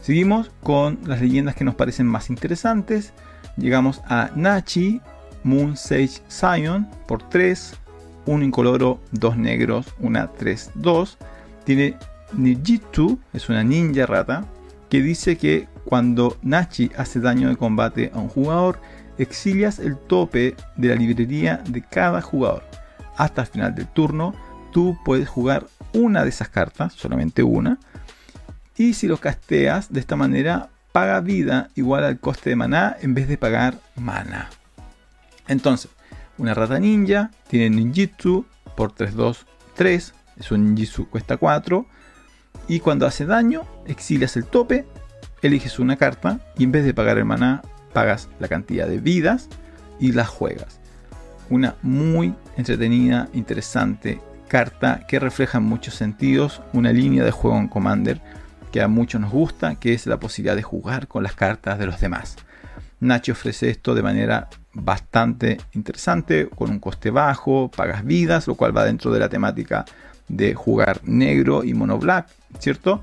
Seguimos 0.00 0.50
con 0.62 0.98
las 1.06 1.20
leyendas 1.20 1.54
que 1.54 1.64
nos 1.64 1.74
parecen 1.74 2.06
más 2.06 2.30
interesantes. 2.30 3.12
Llegamos 3.56 4.00
a 4.06 4.30
Nachi 4.34 5.00
Moon 5.44 5.76
Sage 5.76 6.22
Zion 6.28 6.88
por 7.06 7.28
3 7.28 7.78
un 8.26 8.42
incoloro, 8.42 9.00
dos 9.10 9.36
negros, 9.36 9.86
una 9.98 10.32
3-2 10.32 11.16
tiene 11.64 11.96
Nijitsu 12.32 13.18
es 13.32 13.48
una 13.48 13.62
ninja 13.62 14.06
rata 14.06 14.44
que 14.88 15.00
dice 15.00 15.36
que 15.36 15.68
cuando 15.84 16.36
Nachi 16.42 16.90
hace 16.96 17.20
daño 17.20 17.48
de 17.48 17.56
combate 17.56 18.10
a 18.14 18.18
un 18.18 18.28
jugador, 18.28 18.80
exilias 19.18 19.78
el 19.78 19.96
tope 19.96 20.54
de 20.76 20.88
la 20.88 20.94
librería 20.94 21.62
de 21.68 21.82
cada 21.82 22.20
jugador. 22.20 22.62
Hasta 23.16 23.42
el 23.42 23.48
final 23.48 23.74
del 23.74 23.88
turno, 23.88 24.34
tú 24.70 24.96
puedes 25.04 25.28
jugar 25.28 25.66
una 25.94 26.22
de 26.22 26.30
esas 26.30 26.48
cartas, 26.48 26.94
solamente 26.94 27.42
una, 27.42 27.78
y 28.76 28.94
si 28.94 29.06
lo 29.06 29.18
casteas 29.18 29.92
de 29.92 30.00
esta 30.00 30.16
manera, 30.16 30.70
paga 30.92 31.20
vida 31.20 31.70
igual 31.74 32.04
al 32.04 32.18
coste 32.18 32.50
de 32.50 32.56
maná 32.56 32.96
en 33.00 33.14
vez 33.14 33.28
de 33.28 33.38
pagar 33.38 33.78
mana. 33.96 34.48
Entonces, 35.48 35.90
una 36.38 36.54
rata 36.54 36.78
ninja 36.78 37.30
tiene 37.48 37.70
ninjitsu 37.70 38.46
por 38.76 38.92
3, 38.92 39.14
2, 39.14 39.46
3, 39.74 40.14
es 40.38 40.50
un 40.50 40.64
ninjitsu 40.64 41.08
cuesta 41.08 41.36
4 41.36 41.86
y 42.68 42.80
cuando 42.80 43.06
hace 43.06 43.26
daño, 43.26 43.62
exilias 43.86 44.36
el 44.36 44.46
tope, 44.46 44.86
eliges 45.42 45.78
una 45.78 45.96
carta 45.96 46.40
y 46.56 46.64
en 46.64 46.72
vez 46.72 46.84
de 46.84 46.94
pagar 46.94 47.18
el 47.18 47.24
maná, 47.24 47.62
pagas 47.92 48.28
la 48.38 48.48
cantidad 48.48 48.86
de 48.86 48.98
vidas 48.98 49.48
y 49.98 50.12
las 50.12 50.28
juegas. 50.28 50.80
Una 51.50 51.76
muy 51.82 52.34
entretenida, 52.56 53.28
interesante 53.34 54.20
carta 54.52 55.06
que 55.08 55.18
refleja 55.18 55.56
en 55.56 55.64
muchos 55.64 55.94
sentidos 55.94 56.60
una 56.74 56.92
línea 56.92 57.24
de 57.24 57.30
juego 57.30 57.56
en 57.56 57.68
Commander 57.68 58.20
que 58.70 58.82
a 58.82 58.86
muchos 58.86 59.18
nos 59.18 59.30
gusta, 59.30 59.76
que 59.76 59.94
es 59.94 60.06
la 60.06 60.20
posibilidad 60.20 60.54
de 60.54 60.62
jugar 60.62 61.08
con 61.08 61.22
las 61.22 61.34
cartas 61.34 61.78
de 61.78 61.86
los 61.86 61.98
demás. 61.98 62.36
Nachi 63.00 63.30
ofrece 63.30 63.70
esto 63.70 63.94
de 63.94 64.02
manera 64.02 64.50
bastante 64.74 65.56
interesante, 65.72 66.50
con 66.50 66.70
un 66.70 66.80
coste 66.80 67.10
bajo, 67.10 67.70
pagas 67.74 68.04
vidas, 68.04 68.46
lo 68.46 68.54
cual 68.54 68.76
va 68.76 68.84
dentro 68.84 69.10
de 69.10 69.20
la 69.20 69.30
temática 69.30 69.86
de 70.28 70.52
jugar 70.52 71.00
negro 71.02 71.64
y 71.64 71.72
mono 71.72 71.96
black, 71.96 72.26
¿cierto? 72.58 73.02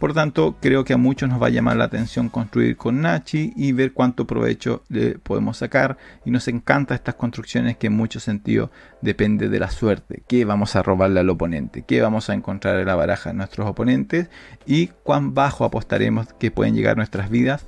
Por 0.00 0.14
tanto, 0.14 0.56
creo 0.62 0.82
que 0.82 0.94
a 0.94 0.96
muchos 0.96 1.28
nos 1.28 1.42
va 1.42 1.48
a 1.48 1.50
llamar 1.50 1.76
la 1.76 1.84
atención 1.84 2.30
construir 2.30 2.78
con 2.78 3.02
Nachi 3.02 3.52
y 3.54 3.72
ver 3.72 3.92
cuánto 3.92 4.26
provecho 4.26 4.82
le 4.88 5.18
podemos 5.18 5.58
sacar. 5.58 5.98
Y 6.24 6.30
nos 6.30 6.48
encanta 6.48 6.94
estas 6.94 7.16
construcciones 7.16 7.76
que 7.76 7.88
en 7.88 7.96
muchos 7.96 8.22
sentidos 8.22 8.70
depende 9.02 9.50
de 9.50 9.60
la 9.60 9.70
suerte. 9.70 10.22
¿Qué 10.26 10.46
vamos 10.46 10.74
a 10.74 10.82
robarle 10.82 11.20
al 11.20 11.28
oponente? 11.28 11.82
¿Qué 11.82 12.00
vamos 12.00 12.30
a 12.30 12.34
encontrar 12.34 12.80
en 12.80 12.86
la 12.86 12.94
baraja 12.94 13.28
de 13.28 13.36
nuestros 13.36 13.68
oponentes? 13.68 14.30
Y 14.64 14.86
cuán 14.86 15.34
bajo 15.34 15.66
apostaremos 15.66 16.32
que 16.32 16.50
pueden 16.50 16.74
llegar 16.74 16.96
nuestras 16.96 17.28
vidas 17.28 17.66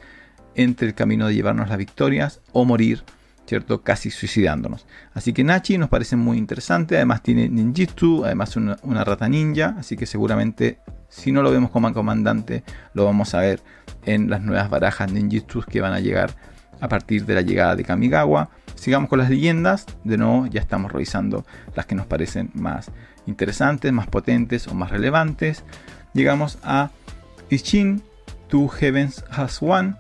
entre 0.55 0.88
el 0.88 0.95
camino 0.95 1.29
de 1.29 1.35
llevarnos 1.35 1.68
las 1.68 1.77
victorias 1.77 2.40
o 2.53 2.64
morir 2.64 3.05
¿cierto? 3.46 3.83
Casi 3.83 4.11
suicidándonos. 4.11 4.87
Así 5.14 5.33
que 5.33 5.44
Nachi 5.44 5.78
nos 5.78 5.88
parece 5.88 6.16
muy 6.16 6.38
interesante, 6.38 6.96
además 6.96 7.22
tiene 7.22 7.48
ninjitsu, 7.48 8.24
además 8.24 8.57
una, 8.57 8.76
una 8.83 9.05
rata 9.05 9.28
ninja, 9.28 9.76
así 9.78 9.96
que 9.96 10.07
seguramente 10.07 10.78
si 11.09 11.31
no 11.31 11.42
lo 11.42 11.50
vemos 11.50 11.70
como 11.70 11.92
comandante, 11.92 12.64
lo 12.94 13.05
vamos 13.05 13.35
a 13.35 13.40
ver 13.40 13.61
en 14.05 14.31
las 14.31 14.40
nuevas 14.40 14.70
barajas 14.70 15.12
ninjitsus 15.12 15.66
que 15.66 15.81
van 15.81 15.92
a 15.92 16.00
llegar 16.00 16.35
a 16.81 16.88
partir 16.88 17.26
de 17.26 17.35
la 17.35 17.42
llegada 17.42 17.76
de 17.76 17.85
Kamigawa. 17.85 18.50
Sigamos 18.74 19.09
con 19.09 19.18
las 19.18 19.31
leyendas, 19.31 19.87
de 20.05 20.16
nuevo 20.16 20.46
ya 20.46 20.61
estamos 20.61 20.90
revisando 20.90 21.44
las 21.76 21.87
que 21.87 21.94
nos 21.94 22.07
parecen 22.07 22.50
más 22.55 22.90
interesantes, 23.26 23.92
más 23.92 24.09
potentes 24.09 24.66
o 24.66 24.74
más 24.74 24.90
relevantes. 24.90 25.64
Llegamos 26.14 26.59
a 26.64 26.90
Ishin, 27.50 28.02
Two 28.48 28.68
Heavens 28.68 29.24
Has 29.31 29.62
One, 29.62 29.94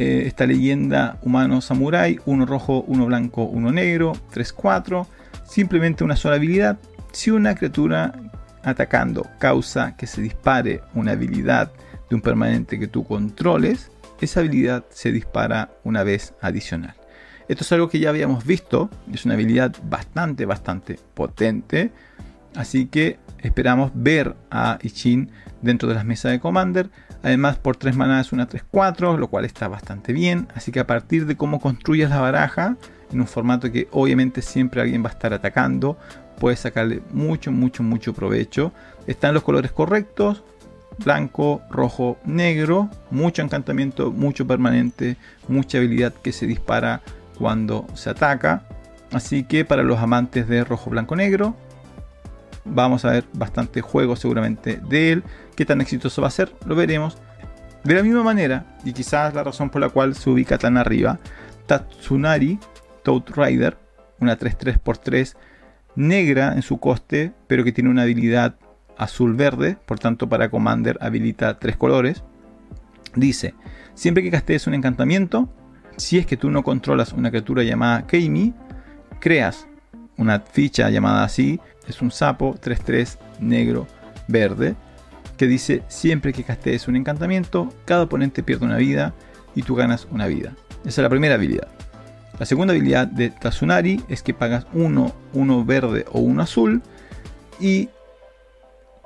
eh, 0.00 0.28
esta 0.28 0.46
leyenda 0.46 1.18
humano 1.22 1.60
samurai, 1.60 2.20
uno 2.24 2.46
rojo, 2.46 2.84
uno 2.86 3.06
blanco, 3.06 3.42
uno 3.42 3.72
negro, 3.72 4.12
3-4, 4.32 5.04
simplemente 5.44 6.04
una 6.04 6.14
sola 6.14 6.36
habilidad. 6.36 6.78
Si 7.10 7.32
una 7.32 7.56
criatura 7.56 8.14
atacando 8.62 9.26
causa 9.40 9.96
que 9.96 10.06
se 10.06 10.22
dispare 10.22 10.82
una 10.94 11.12
habilidad 11.12 11.72
de 12.08 12.14
un 12.14 12.22
permanente 12.22 12.78
que 12.78 12.86
tú 12.86 13.02
controles, 13.02 13.90
esa 14.20 14.38
habilidad 14.38 14.84
se 14.90 15.10
dispara 15.10 15.72
una 15.82 16.04
vez 16.04 16.32
adicional. 16.40 16.94
Esto 17.48 17.64
es 17.64 17.72
algo 17.72 17.88
que 17.88 17.98
ya 17.98 18.10
habíamos 18.10 18.44
visto, 18.44 18.90
es 19.12 19.24
una 19.24 19.34
habilidad 19.34 19.74
bastante, 19.82 20.46
bastante 20.46 21.00
potente, 21.14 21.90
así 22.54 22.86
que 22.86 23.18
esperamos 23.40 23.90
ver 23.94 24.36
a 24.48 24.78
Ichin 24.80 25.32
dentro 25.60 25.88
de 25.88 25.96
las 25.96 26.04
mesas 26.04 26.30
de 26.30 26.38
Commander. 26.38 26.88
Además, 27.28 27.58
por 27.58 27.76
3 27.76 27.94
maná 27.94 28.22
es 28.22 28.32
una 28.32 28.48
3-4, 28.48 29.18
lo 29.18 29.28
cual 29.28 29.44
está 29.44 29.68
bastante 29.68 30.14
bien. 30.14 30.48
Así 30.54 30.72
que 30.72 30.80
a 30.80 30.86
partir 30.86 31.26
de 31.26 31.36
cómo 31.36 31.60
construyas 31.60 32.08
la 32.08 32.22
baraja, 32.22 32.78
en 33.12 33.20
un 33.20 33.26
formato 33.26 33.70
que 33.70 33.86
obviamente 33.92 34.40
siempre 34.40 34.80
alguien 34.80 35.04
va 35.04 35.10
a 35.10 35.12
estar 35.12 35.34
atacando, 35.34 35.98
puedes 36.40 36.60
sacarle 36.60 37.02
mucho, 37.10 37.52
mucho, 37.52 37.82
mucho 37.82 38.14
provecho. 38.14 38.72
Están 39.06 39.34
los 39.34 39.42
colores 39.42 39.72
correctos, 39.72 40.42
blanco, 41.04 41.60
rojo, 41.70 42.16
negro, 42.24 42.88
mucho 43.10 43.42
encantamiento, 43.42 44.10
mucho 44.10 44.46
permanente, 44.46 45.18
mucha 45.48 45.76
habilidad 45.76 46.14
que 46.14 46.32
se 46.32 46.46
dispara 46.46 47.02
cuando 47.36 47.86
se 47.92 48.08
ataca. 48.08 48.62
Así 49.12 49.44
que 49.44 49.66
para 49.66 49.82
los 49.82 49.98
amantes 49.98 50.48
de 50.48 50.64
rojo, 50.64 50.88
blanco, 50.88 51.14
negro, 51.14 51.54
vamos 52.70 53.04
a 53.04 53.10
ver 53.10 53.24
bastante 53.32 53.80
juego 53.80 54.16
seguramente 54.16 54.80
de 54.88 55.12
él. 55.12 55.24
Qué 55.56 55.64
tan 55.64 55.80
exitoso 55.80 56.22
va 56.22 56.28
a 56.28 56.32
ser, 56.32 56.52
lo 56.66 56.74
veremos. 56.74 57.18
De 57.84 57.94
la 57.94 58.02
misma 58.02 58.22
manera, 58.22 58.78
y 58.84 58.92
quizás 58.92 59.34
la 59.34 59.44
razón 59.44 59.70
por 59.70 59.80
la 59.80 59.88
cual 59.88 60.14
se 60.14 60.28
ubica 60.30 60.58
tan 60.58 60.76
arriba, 60.76 61.18
Tatsunari 61.66 62.58
Toad 63.02 63.22
Rider, 63.34 63.78
una 64.20 64.38
3-3x3 64.38 65.36
negra 65.94 66.52
en 66.54 66.62
su 66.62 66.78
coste, 66.78 67.32
pero 67.46 67.64
que 67.64 67.72
tiene 67.72 67.90
una 67.90 68.02
habilidad 68.02 68.56
azul-verde, 68.96 69.78
por 69.86 69.98
tanto 69.98 70.28
para 70.28 70.50
Commander 70.50 70.98
habilita 71.00 71.58
tres 71.58 71.76
colores. 71.76 72.24
Dice, 73.14 73.54
siempre 73.94 74.22
que 74.22 74.30
castees 74.30 74.66
un 74.66 74.74
encantamiento, 74.74 75.48
si 75.96 76.18
es 76.18 76.26
que 76.26 76.36
tú 76.36 76.50
no 76.50 76.62
controlas 76.62 77.12
una 77.12 77.30
criatura 77.30 77.62
llamada 77.62 78.06
Keimi, 78.06 78.54
creas 79.20 79.66
una 80.16 80.40
ficha 80.40 80.90
llamada 80.90 81.24
así, 81.24 81.60
es 81.88 82.02
un 82.02 82.10
sapo 82.10 82.54
3-3 82.54 83.18
negro 83.40 83.86
verde, 84.26 84.76
que 85.36 85.46
dice 85.46 85.82
siempre 85.88 86.32
que 86.32 86.44
castees 86.44 86.88
un 86.88 86.96
encantamiento, 86.96 87.72
cada 87.84 88.02
oponente 88.02 88.42
pierde 88.42 88.66
una 88.66 88.76
vida 88.76 89.14
y 89.54 89.62
tú 89.62 89.74
ganas 89.74 90.06
una 90.10 90.26
vida. 90.26 90.54
Esa 90.80 91.00
es 91.00 91.04
la 91.04 91.08
primera 91.08 91.34
habilidad. 91.34 91.68
La 92.38 92.46
segunda 92.46 92.72
habilidad 92.72 93.08
de 93.08 93.30
Tazunari 93.30 94.02
es 94.08 94.22
que 94.22 94.34
pagas 94.34 94.66
uno, 94.72 95.12
uno 95.32 95.64
verde 95.64 96.04
o 96.12 96.20
uno 96.20 96.42
azul 96.42 96.82
y 97.58 97.88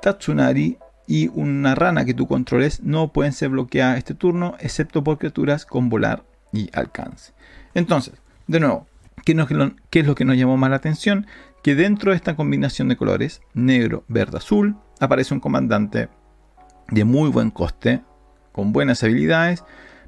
Tatsunari 0.01 0.77
y 1.07 1.29
una 1.29 1.75
rana 1.75 2.05
que 2.05 2.13
tú 2.13 2.27
controles 2.27 2.81
no 2.83 3.11
pueden 3.11 3.33
ser 3.33 3.49
bloqueadas 3.49 3.97
este 3.97 4.13
turno 4.13 4.55
excepto 4.59 5.03
por 5.03 5.17
criaturas 5.17 5.65
con 5.65 5.89
volar 5.89 6.23
y 6.51 6.69
alcance. 6.73 7.33
Entonces, 7.73 8.13
de 8.47 8.59
nuevo, 8.59 8.87
¿Qué, 9.23 9.31
es 9.99 10.05
lo 10.05 10.15
que 10.15 10.25
nos 10.25 10.37
llamó 10.37 10.57
más 10.57 10.69
la 10.69 10.75
atención? 10.75 11.27
Que 11.63 11.75
dentro 11.75 12.11
de 12.11 12.17
esta 12.17 12.35
combinación 12.35 12.89
de 12.89 12.97
colores, 12.97 13.41
negro, 13.53 14.03
verde, 14.09 14.37
azul, 14.37 14.75
aparece 14.99 15.33
un 15.33 15.39
comandante 15.39 16.09
de 16.89 17.05
muy 17.05 17.29
buen 17.29 17.51
coste, 17.51 18.01
con 18.51 18.73
buenas 18.73 19.01
habilidades, 19.01 19.63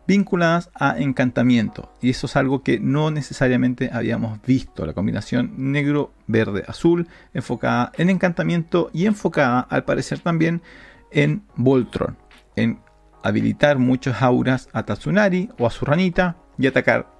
vinculadas 0.05 0.69
a 0.75 0.99
encantamiento. 0.99 1.93
Y 2.01 2.09
eso 2.09 2.27
es 2.27 2.35
algo 2.35 2.61
que 2.61 2.81
no 2.81 3.09
necesariamente 3.09 3.89
habíamos 3.93 4.41
visto. 4.41 4.85
La 4.85 4.91
combinación 4.91 5.71
negro, 5.71 6.11
verde, 6.27 6.65
azul, 6.67 7.07
enfocada 7.33 7.93
en 7.97 8.09
encantamiento 8.09 8.91
y 8.93 9.05
enfocada 9.05 9.61
al 9.61 9.85
parecer 9.85 10.19
también 10.19 10.61
en 11.09 11.43
Voltron. 11.55 12.17
En 12.57 12.81
habilitar 13.23 13.79
muchos 13.79 14.21
auras 14.21 14.67
a 14.73 14.83
Tatsunari 14.83 15.49
o 15.57 15.65
a 15.65 15.71
su 15.71 15.85
ranita 15.85 16.35
y 16.57 16.67
atacar 16.67 17.14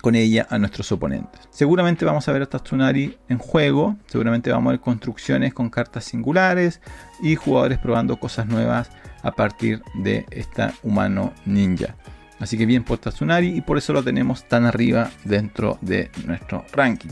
con 0.00 0.14
ella 0.14 0.46
a 0.50 0.58
nuestros 0.58 0.92
oponentes. 0.92 1.40
Seguramente 1.50 2.04
vamos 2.04 2.28
a 2.28 2.32
ver 2.32 2.42
a 2.42 2.46
Tatsunari 2.46 3.16
en 3.28 3.38
juego, 3.38 3.96
seguramente 4.06 4.50
vamos 4.50 4.70
a 4.70 4.72
ver 4.72 4.80
construcciones 4.80 5.54
con 5.54 5.70
cartas 5.70 6.04
singulares 6.04 6.80
y 7.22 7.34
jugadores 7.34 7.78
probando 7.78 8.18
cosas 8.18 8.46
nuevas 8.46 8.90
a 9.22 9.32
partir 9.32 9.82
de 9.94 10.26
esta 10.30 10.74
humano 10.82 11.32
ninja. 11.44 11.96
Así 12.38 12.58
que 12.58 12.66
bien 12.66 12.84
por 12.84 12.98
Tatsunari 12.98 13.48
y 13.48 13.60
por 13.62 13.78
eso 13.78 13.92
lo 13.92 14.02
tenemos 14.02 14.46
tan 14.46 14.66
arriba 14.66 15.10
dentro 15.24 15.78
de 15.80 16.10
nuestro 16.26 16.64
ranking. 16.72 17.10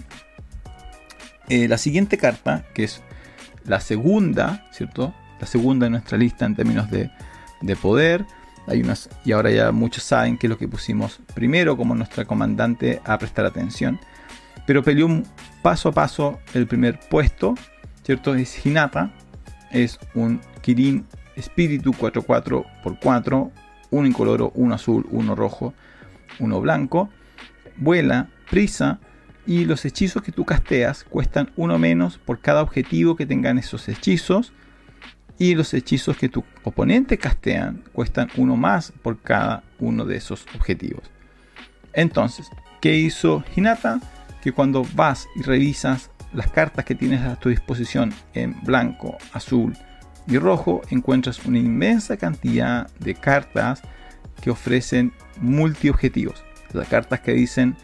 Eh, 1.49 1.69
la 1.69 1.79
siguiente 1.79 2.19
carta, 2.19 2.65
que 2.75 2.85
es 2.85 3.03
la 3.65 3.81
segunda, 3.81 4.67
¿cierto? 4.71 5.15
La 5.41 5.47
segunda 5.47 5.87
en 5.87 5.93
nuestra 5.93 6.19
lista 6.19 6.45
en 6.45 6.55
términos 6.55 6.91
de, 6.91 7.11
de 7.63 7.77
poder, 7.77 8.25
hay 8.67 8.81
unas, 8.83 9.09
y 9.25 9.33
ahora 9.33 9.51
ya 9.51 9.73
muchos 9.73 10.03
saben 10.03 10.39
que 10.39 10.47
es 10.47 10.51
lo 10.51 10.59
que 10.59 10.69
pusimos 10.69 11.21
primero 11.35 11.77
como 11.77 11.95
nuestra 11.95 12.25
comandante 12.25 13.01
a 13.05 13.19
prestar 13.19 13.47
atención. 13.47 13.99
Pero 14.67 14.83
peleó 14.83 15.23
paso 15.63 15.91
a 15.91 15.93
paso 15.93 16.39
el 16.55 16.67
primer 16.67 16.99
puesto, 17.11 17.55
¿cierto? 18.03 18.35
Es 18.35 18.65
Hinata, 18.65 19.13
es 19.71 19.99
un 20.15 20.41
Kirin 20.63 21.07
Espíritu 21.37 21.93
4-4x4, 21.93 23.51
uno 23.91 24.07
incoloro, 24.07 24.53
uno 24.55 24.75
azul, 24.75 25.07
uno 25.11 25.35
rojo, 25.35 25.75
uno 26.39 26.61
blanco. 26.61 27.11
Vuela, 27.77 28.29
prisa, 28.51 29.01
y 29.47 29.65
los 29.65 29.85
hechizos 29.85 30.23
que 30.23 30.33
tú 30.33 30.45
casteas 30.45 31.05
cuestan 31.05 31.51
uno 31.57 31.79
menos 31.79 32.19
por 32.19 32.41
cada 32.41 32.63
objetivo 32.63 33.17
que 33.17 33.27
tengan 33.27 33.59
esos 33.59 33.89
hechizos 33.89 34.53
y 35.51 35.55
los 35.55 35.75
hechizos 35.75 36.17
que 36.17 36.31
tu 36.31 36.43
oponente 36.63 37.19
castean 37.19 37.85
cuestan 37.93 38.29
uno 38.37 38.57
más 38.57 38.93
por 39.03 39.21
cada 39.21 39.63
uno 39.79 40.07
de 40.07 40.17
esos 40.17 40.47
objetivos. 40.55 41.03
Entonces, 41.93 42.49
¿qué 42.81 42.97
hizo 42.97 43.45
Hinata? 43.55 44.01
Que 44.43 44.53
cuando 44.53 44.87
vas 44.95 45.27
y 45.37 45.43
revisas 45.43 46.11
las 46.33 46.51
cartas 46.51 46.87
que 46.87 46.95
tienes 46.95 47.21
a 47.21 47.37
tu 47.37 47.51
disposición 47.51 48.15
en 48.33 48.59
blanco, 48.63 49.19
azul 49.35 49.77
y 50.27 50.39
rojo, 50.39 50.81
encuentras 50.89 51.45
una 51.45 51.59
inmensa 51.59 52.17
cantidad 52.17 52.89
de 53.01 53.15
cartas 53.15 53.83
que 54.41 54.51
ofrecen 54.51 55.13
multi-objetivos. 55.43 56.43
Las 56.73 56.89
cartas 56.89 57.21
que 57.21 57.35
dicen 57.35 57.77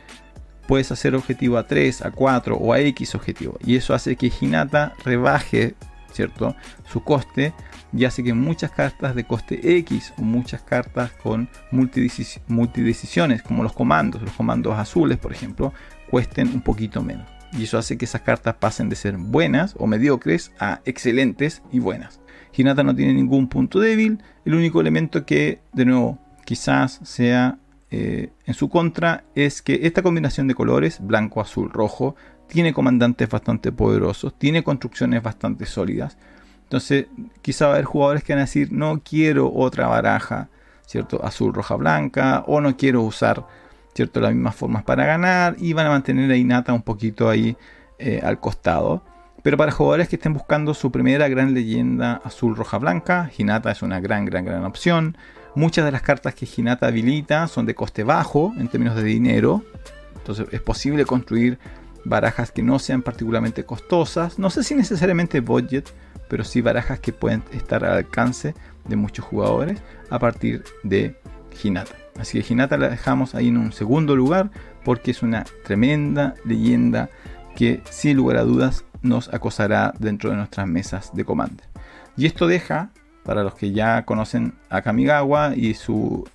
puedes 0.67 0.91
hacer 0.91 1.15
objetivo 1.15 1.59
a 1.59 1.67
3, 1.67 2.07
a 2.07 2.11
4 2.11 2.57
o 2.57 2.73
a 2.73 2.81
X 2.81 3.15
objetivo. 3.15 3.59
Y 3.63 3.77
eso 3.77 3.93
hace 3.93 4.17
que 4.17 4.33
Hinata 4.41 4.95
rebaje 5.05 5.75
¿cierto? 6.13 6.55
Su 6.91 7.03
coste 7.03 7.53
y 7.93 8.05
hace 8.05 8.23
que 8.23 8.35
muchas 8.35 8.71
cartas 8.71 9.15
de 9.15 9.25
coste 9.25 9.77
X 9.79 10.13
o 10.19 10.23
muchas 10.23 10.63
cartas 10.63 11.11
con 11.23 11.49
multidecisiones, 11.71 13.43
como 13.43 13.63
los 13.63 13.73
comandos, 13.73 14.23
los 14.23 14.33
comandos 14.33 14.79
azules, 14.79 15.19
por 15.19 15.33
ejemplo, 15.33 15.73
cuesten 16.11 16.49
un 16.49 16.61
poquito 16.61 17.03
menos. 17.03 17.29
Y 17.53 17.65
eso 17.65 17.79
hace 17.79 17.99
que 17.99 18.05
esas 18.05 18.21
cartas 18.21 18.55
pasen 18.55 18.89
de 18.89 18.97
ser 18.97 19.17
buenas 19.17 19.75
o 19.79 19.87
mediocres 19.87 20.53
a 20.61 20.81
excelentes 20.85 21.63
y 21.73 21.81
buenas. 21.81 22.21
Hinata 22.53 22.83
no 22.83 22.95
tiene 22.95 23.15
ningún 23.15 23.49
punto 23.49 23.81
débil. 23.81 24.23
El 24.45 24.55
único 24.55 24.81
elemento 24.81 25.25
que, 25.25 25.61
de 25.73 25.85
nuevo, 25.85 26.19
quizás 26.45 27.01
sea 27.03 27.59
eh, 27.91 28.31
en 28.47 28.55
su 28.55 28.69
contra 28.69 29.25
es 29.35 29.63
que 29.63 29.81
esta 29.83 30.03
combinación 30.03 30.47
de 30.47 30.55
colores, 30.55 30.99
blanco, 31.01 31.41
azul, 31.41 31.71
rojo, 31.71 32.15
tiene 32.51 32.75
comandantes 32.75 33.29
bastante 33.29 33.73
poderosos, 33.73 34.35
tiene 34.35 34.63
construcciones 34.63 35.23
bastante 35.23 35.65
sólidas. 35.65 36.19
Entonces, 36.65 37.07
quizá 37.43 37.67
va 37.67 37.73
a 37.73 37.75
haber 37.77 37.85
jugadores 37.85 38.23
que 38.23 38.33
van 38.33 38.41
a 38.41 38.45
decir, 38.45 38.71
no 38.71 39.01
quiero 39.03 39.53
otra 39.53 39.89
baraja, 39.89 40.49
¿cierto? 40.87 41.25
Azul, 41.25 41.55
roja, 41.55 41.77
blanca, 41.77 42.45
o 42.47 42.61
no 42.61 42.77
quiero 42.77 43.03
usar, 43.03 43.47
¿cierto? 43.95 44.21
Las 44.21 44.35
mismas 44.35 44.55
formas 44.55 44.83
para 44.83 45.05
ganar, 45.05 45.57
y 45.59 45.73
van 45.73 45.87
a 45.87 45.91
mantener 45.91 46.31
a 46.31 46.37
Inata 46.37 46.73
un 46.73 46.83
poquito 46.83 47.29
ahí 47.29 47.57
eh, 47.99 48.21
al 48.23 48.39
costado. 48.39 49.03
Pero 49.43 49.57
para 49.57 49.73
jugadores 49.73 50.09
que 50.09 50.17
estén 50.17 50.35
buscando 50.35 50.75
su 50.75 50.93
primera 50.93 51.27
gran 51.29 51.55
leyenda 51.55 52.21
azul, 52.25 52.55
roja, 52.55 52.79
blanca, 52.79 53.31
Hinata 53.37 53.71
es 53.71 53.83
una 53.83 53.99
gran, 54.01 54.25
gran, 54.25 54.45
gran 54.45 54.65
opción. 54.65 55.17
Muchas 55.55 55.85
de 55.85 55.93
las 55.93 56.03
cartas 56.03 56.35
que 56.35 56.47
Hinata 56.47 56.87
habilita 56.87 57.49
son 57.49 57.67
de 57.67 57.75
coste 57.75 58.05
bajo 58.05 58.53
en 58.59 58.69
términos 58.69 58.97
de 58.97 59.03
dinero. 59.03 59.65
Entonces 60.17 60.47
es 60.53 60.61
posible 60.61 61.05
construir 61.07 61.59
barajas 62.05 62.53
que 62.53 62.63
no 62.63 62.79
sean 62.79 63.03
particularmente 63.03 63.65
costosas, 63.65 64.39
no 64.39 64.51
sé 64.51 64.65
si 64.65 64.75
necesariamente 64.75 65.41
budget, 65.41 65.93
pero 66.29 66.45
sí 66.45 66.61
barajas 66.61 67.01
que 67.01 67.13
pueden 67.13 67.43
estar 67.53 67.85
al 67.85 67.97
alcance 67.99 68.55
de 68.89 68.97
muchos 68.97 69.25
jugadores 69.25 69.81
a 70.11 70.19
partir 70.19 70.65
de 70.83 71.17
Hinata. 71.63 71.97
Así 72.19 72.41
que 72.41 72.53
Hinata 72.53 72.77
la 72.77 72.89
dejamos 72.89 73.35
ahí 73.35 73.49
en 73.49 73.57
un 73.57 73.73
segundo 73.73 74.17
lugar 74.17 74.51
porque 74.85 75.11
es 75.11 75.23
una 75.23 75.45
tremenda 75.65 76.35
leyenda 76.45 77.11
que 77.57 77.83
sin 77.91 78.17
lugar 78.17 78.39
a 78.39 78.45
dudas 78.45 78.85
nos 79.03 79.33
acosará 79.33 79.95
dentro 79.99 80.31
de 80.31 80.37
nuestras 80.37 80.67
mesas 80.67 81.11
de 81.15 81.25
Commander. 81.25 81.67
Y 82.17 82.27
esto 82.27 82.47
deja, 82.47 82.91
para 83.25 83.43
los 83.43 83.55
que 83.55 83.73
ya 83.73 84.05
conocen 84.05 84.55
a 84.69 84.83
Kamigawa 84.83 85.55
y 85.57 85.75
su 85.75 86.29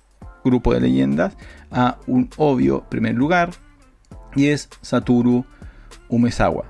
grupo 0.44 0.74
de 0.74 0.80
leyendas, 0.80 1.36
a 1.70 1.98
un 2.06 2.30
obvio 2.36 2.84
primer 2.88 3.14
lugar 3.14 3.50
y 4.34 4.48
es 4.48 4.68
Satoru 4.82 5.44
Umezawa. 6.08 6.64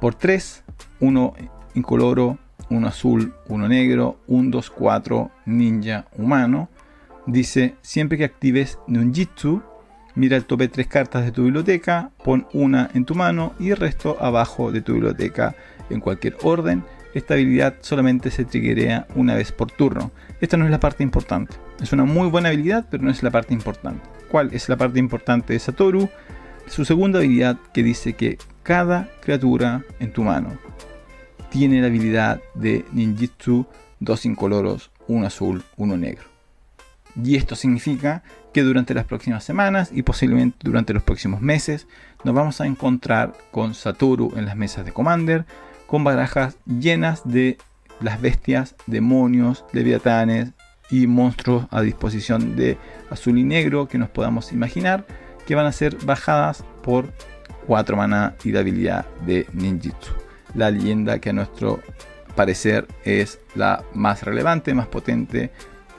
Por 0.00 0.14
3, 0.14 0.64
1 1.00 1.34
incoloro, 1.74 2.38
1 2.70 2.86
azul, 2.86 3.34
1 3.48 3.68
negro, 3.68 4.18
1, 4.26 4.50
2, 4.50 4.70
4 4.70 5.30
ninja 5.46 6.06
humano. 6.16 6.68
Dice, 7.26 7.74
siempre 7.82 8.18
que 8.18 8.24
actives 8.24 8.78
Nunjitsu, 8.86 9.62
mira 10.14 10.36
el 10.36 10.44
tope 10.44 10.68
3 10.68 10.86
cartas 10.86 11.24
de 11.24 11.32
tu 11.32 11.44
biblioteca, 11.44 12.10
pon 12.22 12.46
una 12.52 12.90
en 12.94 13.04
tu 13.04 13.14
mano 13.14 13.52
y 13.58 13.70
el 13.70 13.76
resto 13.76 14.16
abajo 14.20 14.72
de 14.72 14.82
tu 14.82 14.94
biblioteca 14.94 15.54
en 15.90 16.00
cualquier 16.00 16.36
orden. 16.42 16.84
Esta 17.14 17.34
habilidad 17.34 17.76
solamente 17.80 18.30
se 18.30 18.44
triggerea 18.44 19.06
una 19.14 19.36
vez 19.36 19.52
por 19.52 19.70
turno. 19.70 20.10
Esta 20.40 20.56
no 20.56 20.64
es 20.64 20.70
la 20.70 20.80
parte 20.80 21.02
importante. 21.02 21.54
Es 21.80 21.92
una 21.92 22.04
muy 22.04 22.28
buena 22.28 22.48
habilidad, 22.48 22.86
pero 22.90 23.04
no 23.04 23.10
es 23.10 23.22
la 23.22 23.30
parte 23.30 23.54
importante. 23.54 24.02
¿Cuál 24.30 24.50
es 24.52 24.68
la 24.68 24.76
parte 24.76 24.98
importante 24.98 25.52
de 25.52 25.60
Satoru? 25.60 26.08
Su 26.66 26.84
segunda 26.84 27.18
habilidad 27.18 27.58
que 27.72 27.82
dice 27.82 28.14
que 28.14 28.38
cada 28.62 29.10
criatura 29.20 29.84
en 30.00 30.12
tu 30.12 30.22
mano 30.22 30.58
tiene 31.50 31.80
la 31.80 31.86
habilidad 31.86 32.40
de 32.54 32.84
ninjitsu 32.92 33.66
dos 34.00 34.26
incoloros, 34.26 34.90
uno 35.06 35.26
azul, 35.26 35.62
uno 35.76 35.96
negro. 35.96 36.24
Y 37.22 37.36
esto 37.36 37.54
significa 37.54 38.22
que 38.52 38.62
durante 38.62 38.94
las 38.94 39.04
próximas 39.04 39.44
semanas 39.44 39.90
y 39.92 40.02
posiblemente 40.02 40.58
durante 40.62 40.92
los 40.92 41.02
próximos 41.02 41.40
meses 41.40 41.86
nos 42.24 42.34
vamos 42.34 42.60
a 42.60 42.66
encontrar 42.66 43.34
con 43.50 43.74
Satoru 43.74 44.32
en 44.36 44.46
las 44.46 44.56
mesas 44.56 44.84
de 44.84 44.92
Commander, 44.92 45.44
con 45.86 46.02
barajas 46.02 46.56
llenas 46.66 47.22
de 47.24 47.58
las 48.00 48.20
bestias, 48.20 48.74
demonios, 48.86 49.64
leviatanes 49.72 50.50
y 50.90 51.06
monstruos 51.06 51.66
a 51.70 51.82
disposición 51.82 52.56
de 52.56 52.78
azul 53.10 53.38
y 53.38 53.44
negro 53.44 53.88
que 53.88 53.98
nos 53.98 54.10
podamos 54.10 54.52
imaginar 54.52 55.06
que 55.46 55.54
van 55.54 55.66
a 55.66 55.72
ser 55.72 55.96
bajadas 56.04 56.64
por 56.82 57.12
4 57.66 57.96
mana 57.96 58.34
y 58.44 58.52
la 58.52 58.60
habilidad 58.60 59.06
de 59.26 59.46
ninjitsu. 59.52 60.12
La 60.54 60.70
leyenda 60.70 61.18
que 61.18 61.30
a 61.30 61.32
nuestro 61.32 61.80
parecer 62.36 62.86
es 63.04 63.40
la 63.54 63.84
más 63.94 64.22
relevante, 64.22 64.74
más 64.74 64.86
potente 64.86 65.50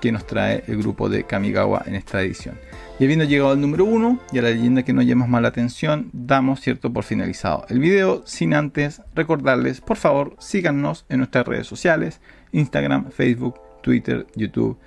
que 0.02 0.12
nos 0.12 0.28
trae 0.28 0.64
el 0.68 0.78
grupo 0.78 1.10
de 1.10 1.24
Kamigawa 1.24 1.84
en 1.86 1.96
esta 1.96 2.22
edición. 2.22 2.58
Y 3.00 3.04
habiendo 3.04 3.26
llegado 3.26 3.52
al 3.52 3.60
número 3.60 3.86
1 3.86 4.20
y 4.32 4.38
a 4.38 4.42
la 4.42 4.50
leyenda 4.50 4.84
que 4.84 4.94
nos 4.94 5.06
llama 5.06 5.28
más 5.28 5.42
la 5.42 5.50
atención, 5.50 6.10
damos 6.14 6.62
cierto 6.62 6.94
por 6.94 7.04
finalizado 7.04 7.66
el 7.70 7.80
video, 7.80 8.22
sin 8.26 8.54
antes 8.54 9.02
recordarles, 9.14 9.82
por 9.82 9.98
favor, 9.98 10.36
síganos 10.40 11.06
en 11.10 11.18
nuestras 11.18 11.46
redes 11.46 11.68
sociales, 11.68 12.22
Instagram, 12.52 13.12
Facebook, 13.12 13.60
Twitter, 13.82 14.28
YouTube 14.36 14.78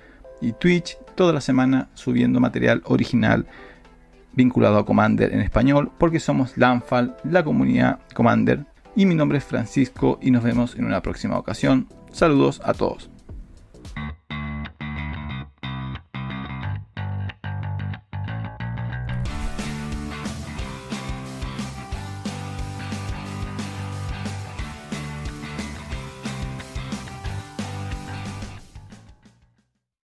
y 0.41 0.53
Twitch, 0.53 0.97
toda 1.15 1.33
la 1.33 1.41
semana 1.41 1.89
subiendo 1.93 2.39
material 2.39 2.81
original 2.85 3.45
vinculado 4.39 4.77
a 4.77 4.85
Commander 4.85 5.33
en 5.33 5.41
español 5.41 5.91
porque 5.97 6.21
somos 6.21 6.57
Lanfal, 6.57 7.17
la 7.25 7.43
comunidad 7.43 7.99
Commander. 8.13 8.65
Y 8.95 9.05
mi 9.05 9.13
nombre 9.13 9.37
es 9.37 9.43
Francisco 9.43 10.17
y 10.21 10.31
nos 10.31 10.43
vemos 10.43 10.75
en 10.77 10.85
una 10.85 11.01
próxima 11.01 11.37
ocasión. 11.37 11.87
Saludos 12.11 12.61
a 12.63 12.73
todos. 12.73 13.08